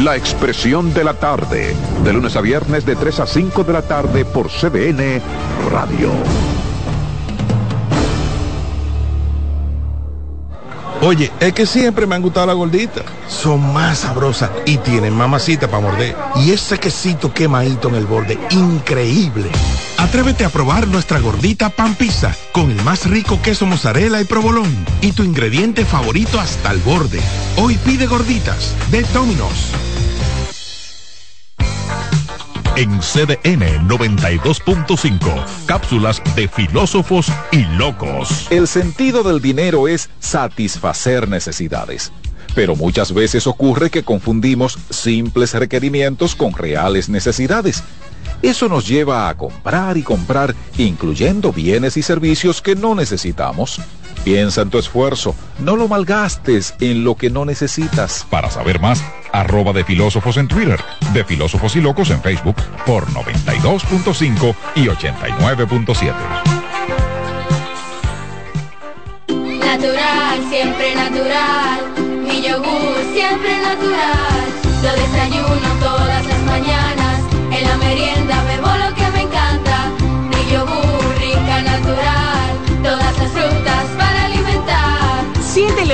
[0.00, 3.82] La Expresión de la Tarde, de lunes a viernes de 3 a 5 de la
[3.82, 5.22] tarde por CDN
[5.70, 6.10] Radio.
[11.00, 13.04] Oye, es que siempre me han gustado las gorditas.
[13.28, 16.16] Son más sabrosas y tienen mamacita para morder.
[16.36, 19.50] Y ese quesito quemadito en el borde, increíble.
[19.98, 24.72] Atrévete a probar nuestra gordita pan pizza con el más rico queso mozzarella y provolón
[25.00, 27.20] y tu ingrediente favorito hasta el borde.
[27.56, 29.70] Hoy pide gorditas de Domino's.
[32.76, 38.48] En CDN 92.5, cápsulas de filósofos y locos.
[38.50, 42.10] El sentido del dinero es satisfacer necesidades.
[42.56, 47.84] Pero muchas veces ocurre que confundimos simples requerimientos con reales necesidades.
[48.44, 53.80] Eso nos lleva a comprar y comprar, incluyendo bienes y servicios que no necesitamos.
[54.22, 58.26] Piensa en tu esfuerzo, no lo malgastes en lo que no necesitas.
[58.28, 60.78] Para saber más, arroba de filósofos en Twitter,
[61.14, 66.14] de filósofos y locos en Facebook por 92.5 y 89.7.
[69.58, 71.80] Natural, siempre natural.
[72.28, 74.44] Mi yogur siempre natural.
[74.82, 75.73] Lo desayuno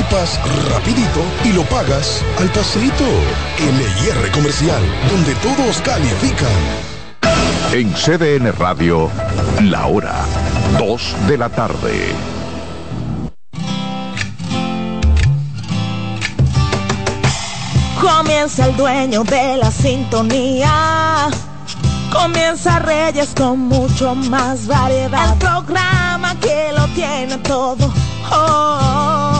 [0.00, 0.40] equipas
[0.72, 3.04] rapidito y lo pagas al pasito.
[3.58, 6.48] LIR Comercial, donde todos califican.
[7.72, 9.10] En CDN Radio,
[9.62, 10.24] la hora
[10.78, 12.14] 2 de la tarde.
[18.00, 21.28] Comienza el dueño de la sintonía.
[22.10, 25.32] Comienza Reyes con mucho más variedad.
[25.32, 27.92] El programa que lo tiene todo.
[28.32, 29.39] Oh, oh, oh.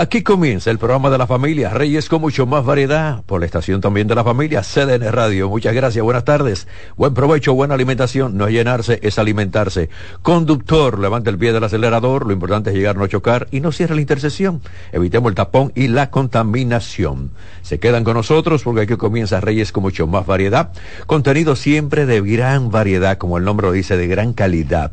[0.00, 3.82] Aquí comienza el programa de la familia Reyes con mucho más variedad por la estación
[3.82, 5.50] también de la familia CDN Radio.
[5.50, 8.38] Muchas gracias, buenas tardes, buen provecho, buena alimentación.
[8.38, 9.90] No es llenarse, es alimentarse.
[10.22, 12.24] Conductor, levante el pie del acelerador.
[12.24, 14.62] Lo importante es llegar, no chocar y no cierre la intersección.
[14.90, 17.32] Evitemos el tapón y la contaminación.
[17.60, 20.72] Se quedan con nosotros porque aquí comienza Reyes con mucho más variedad.
[21.04, 24.92] Contenido siempre de gran variedad, como el nombre lo dice, de gran calidad.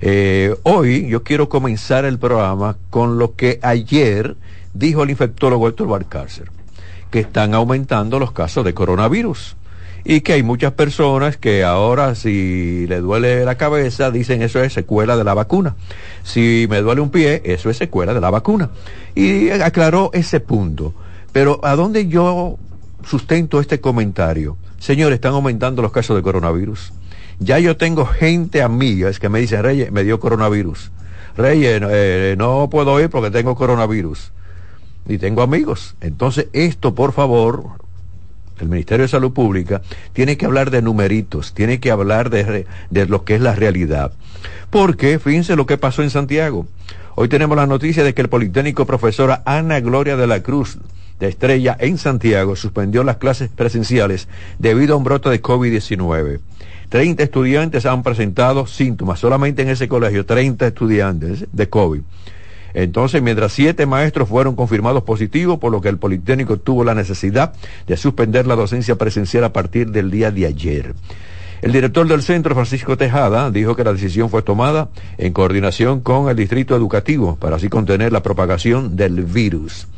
[0.00, 4.36] Eh, hoy yo quiero comenzar el programa con lo que ayer
[4.74, 6.50] dijo el infectólogo Héctor Barcárcer,
[7.10, 9.56] que están aumentando los casos de coronavirus
[10.08, 14.72] y que hay muchas personas que ahora si le duele la cabeza dicen eso es
[14.72, 15.74] secuela de la vacuna.
[16.22, 18.70] Si me duele un pie, eso es secuela de la vacuna.
[19.16, 20.94] Y aclaró ese punto.
[21.32, 22.56] Pero ¿a dónde yo
[23.04, 24.56] sustento este comentario?
[24.78, 26.92] Señores, están aumentando los casos de coronavirus.
[27.38, 30.90] Ya yo tengo gente amiga es que me dice, Reyes, me dio coronavirus.
[31.36, 34.32] Reyes, eh, no puedo ir porque tengo coronavirus.
[35.08, 35.94] Y tengo amigos.
[36.00, 37.64] Entonces, esto, por favor,
[38.58, 39.82] el Ministerio de Salud Pública
[40.12, 44.12] tiene que hablar de numeritos, tiene que hablar de, de lo que es la realidad.
[44.70, 46.66] Porque, fíjense lo que pasó en Santiago.
[47.14, 50.78] Hoy tenemos la noticia de que el Politécnico profesora Ana Gloria de la Cruz
[51.20, 56.40] de Estrella en Santiago suspendió las clases presenciales debido a un brote de COVID-19.
[56.88, 62.00] 30 estudiantes han presentado síntomas, solamente en ese colegio, 30 estudiantes de COVID.
[62.74, 67.54] Entonces, mientras siete maestros fueron confirmados positivos, por lo que el Politécnico tuvo la necesidad
[67.86, 70.94] de suspender la docencia presencial a partir del día de ayer.
[71.62, 76.28] El director del centro, Francisco Tejada, dijo que la decisión fue tomada en coordinación con
[76.28, 79.88] el distrito educativo para así contener la propagación del virus.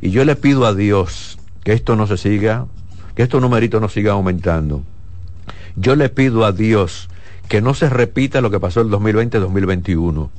[0.00, 2.66] Y yo le pido a Dios que esto no se siga,
[3.14, 4.82] que estos numeritos no sigan aumentando.
[5.76, 7.08] Yo le pido a Dios
[7.48, 10.30] que no se repita lo que pasó el 2020-2021.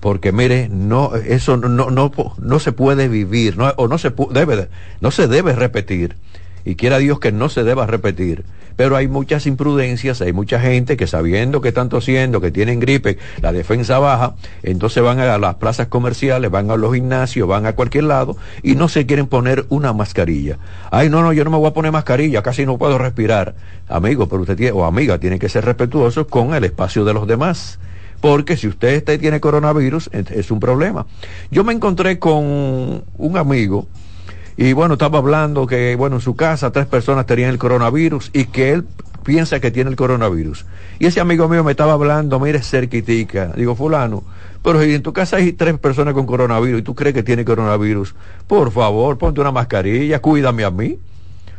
[0.00, 4.68] Porque mire, no, eso no, no, no se puede vivir, no, o no se debe,
[5.00, 6.16] no se debe repetir
[6.64, 8.44] y quiera Dios que no se deba repetir.
[8.74, 13.18] Pero hay muchas imprudencias, hay mucha gente que sabiendo que están tosiendo, que tienen gripe,
[13.42, 17.74] la defensa baja, entonces van a las plazas comerciales, van a los gimnasios, van a
[17.74, 20.58] cualquier lado y no se quieren poner una mascarilla.
[20.90, 23.54] Ay, no, no, yo no me voy a poner mascarilla, casi no puedo respirar.
[23.88, 27.26] Amigo, pero usted tiene, o amiga, tiene que ser respetuoso con el espacio de los
[27.26, 27.78] demás
[28.22, 31.06] porque si usted está- tiene coronavirus es, es un problema.
[31.50, 32.44] Yo me encontré con
[33.18, 33.88] un amigo
[34.56, 38.46] y bueno, estaba hablando que bueno, en su casa tres personas tenían el coronavirus y
[38.46, 38.84] que él
[39.22, 40.66] piensa que tiene el coronavirus.
[40.98, 43.52] Y ese amigo mío me estaba hablando, mire, cerquitica.
[43.56, 44.24] Digo, fulano,
[44.62, 47.44] pero si en tu casa hay tres personas con coronavirus y tú crees que tiene
[47.44, 48.14] coronavirus,
[48.46, 50.98] por favor, ponte una mascarilla, cuídame a mí.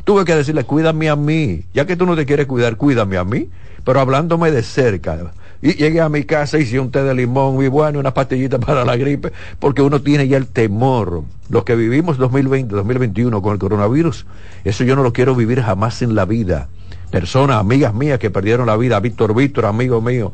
[0.04, 1.64] Tuve que decirle, cuídame a mí.
[1.74, 3.50] Ya que tú no te quieres cuidar, cuídame a mí.
[3.86, 5.34] Pero hablándome de cerca.
[5.64, 8.84] Y llegué a mi casa, hice un té de limón muy bueno, una pastillita para
[8.84, 11.24] la gripe, porque uno tiene ya el temor.
[11.47, 14.26] Los que vivimos 2020, 2021 con el coronavirus,
[14.66, 16.68] eso yo no lo quiero vivir jamás en la vida.
[17.11, 20.34] Personas, amigas mías que perdieron la vida, Víctor Víctor, amigo mío.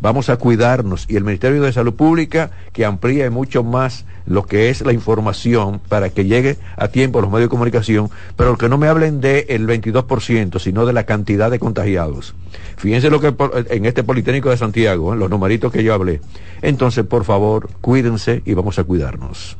[0.00, 4.68] Vamos a cuidarnos y el Ministerio de Salud Pública que amplíe mucho más lo que
[4.68, 8.68] es la información para que llegue a tiempo a los medios de comunicación, pero que
[8.68, 12.34] no me hablen de el 22%, sino de la cantidad de contagiados.
[12.76, 13.34] Fíjense lo que
[13.70, 15.16] en este Politécnico de Santiago, ¿eh?
[15.16, 16.20] los numeritos que yo hablé.
[16.62, 19.56] Entonces, por favor, cuídense y vamos a cuidarnos.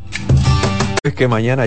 [1.02, 1.54] Es que mañana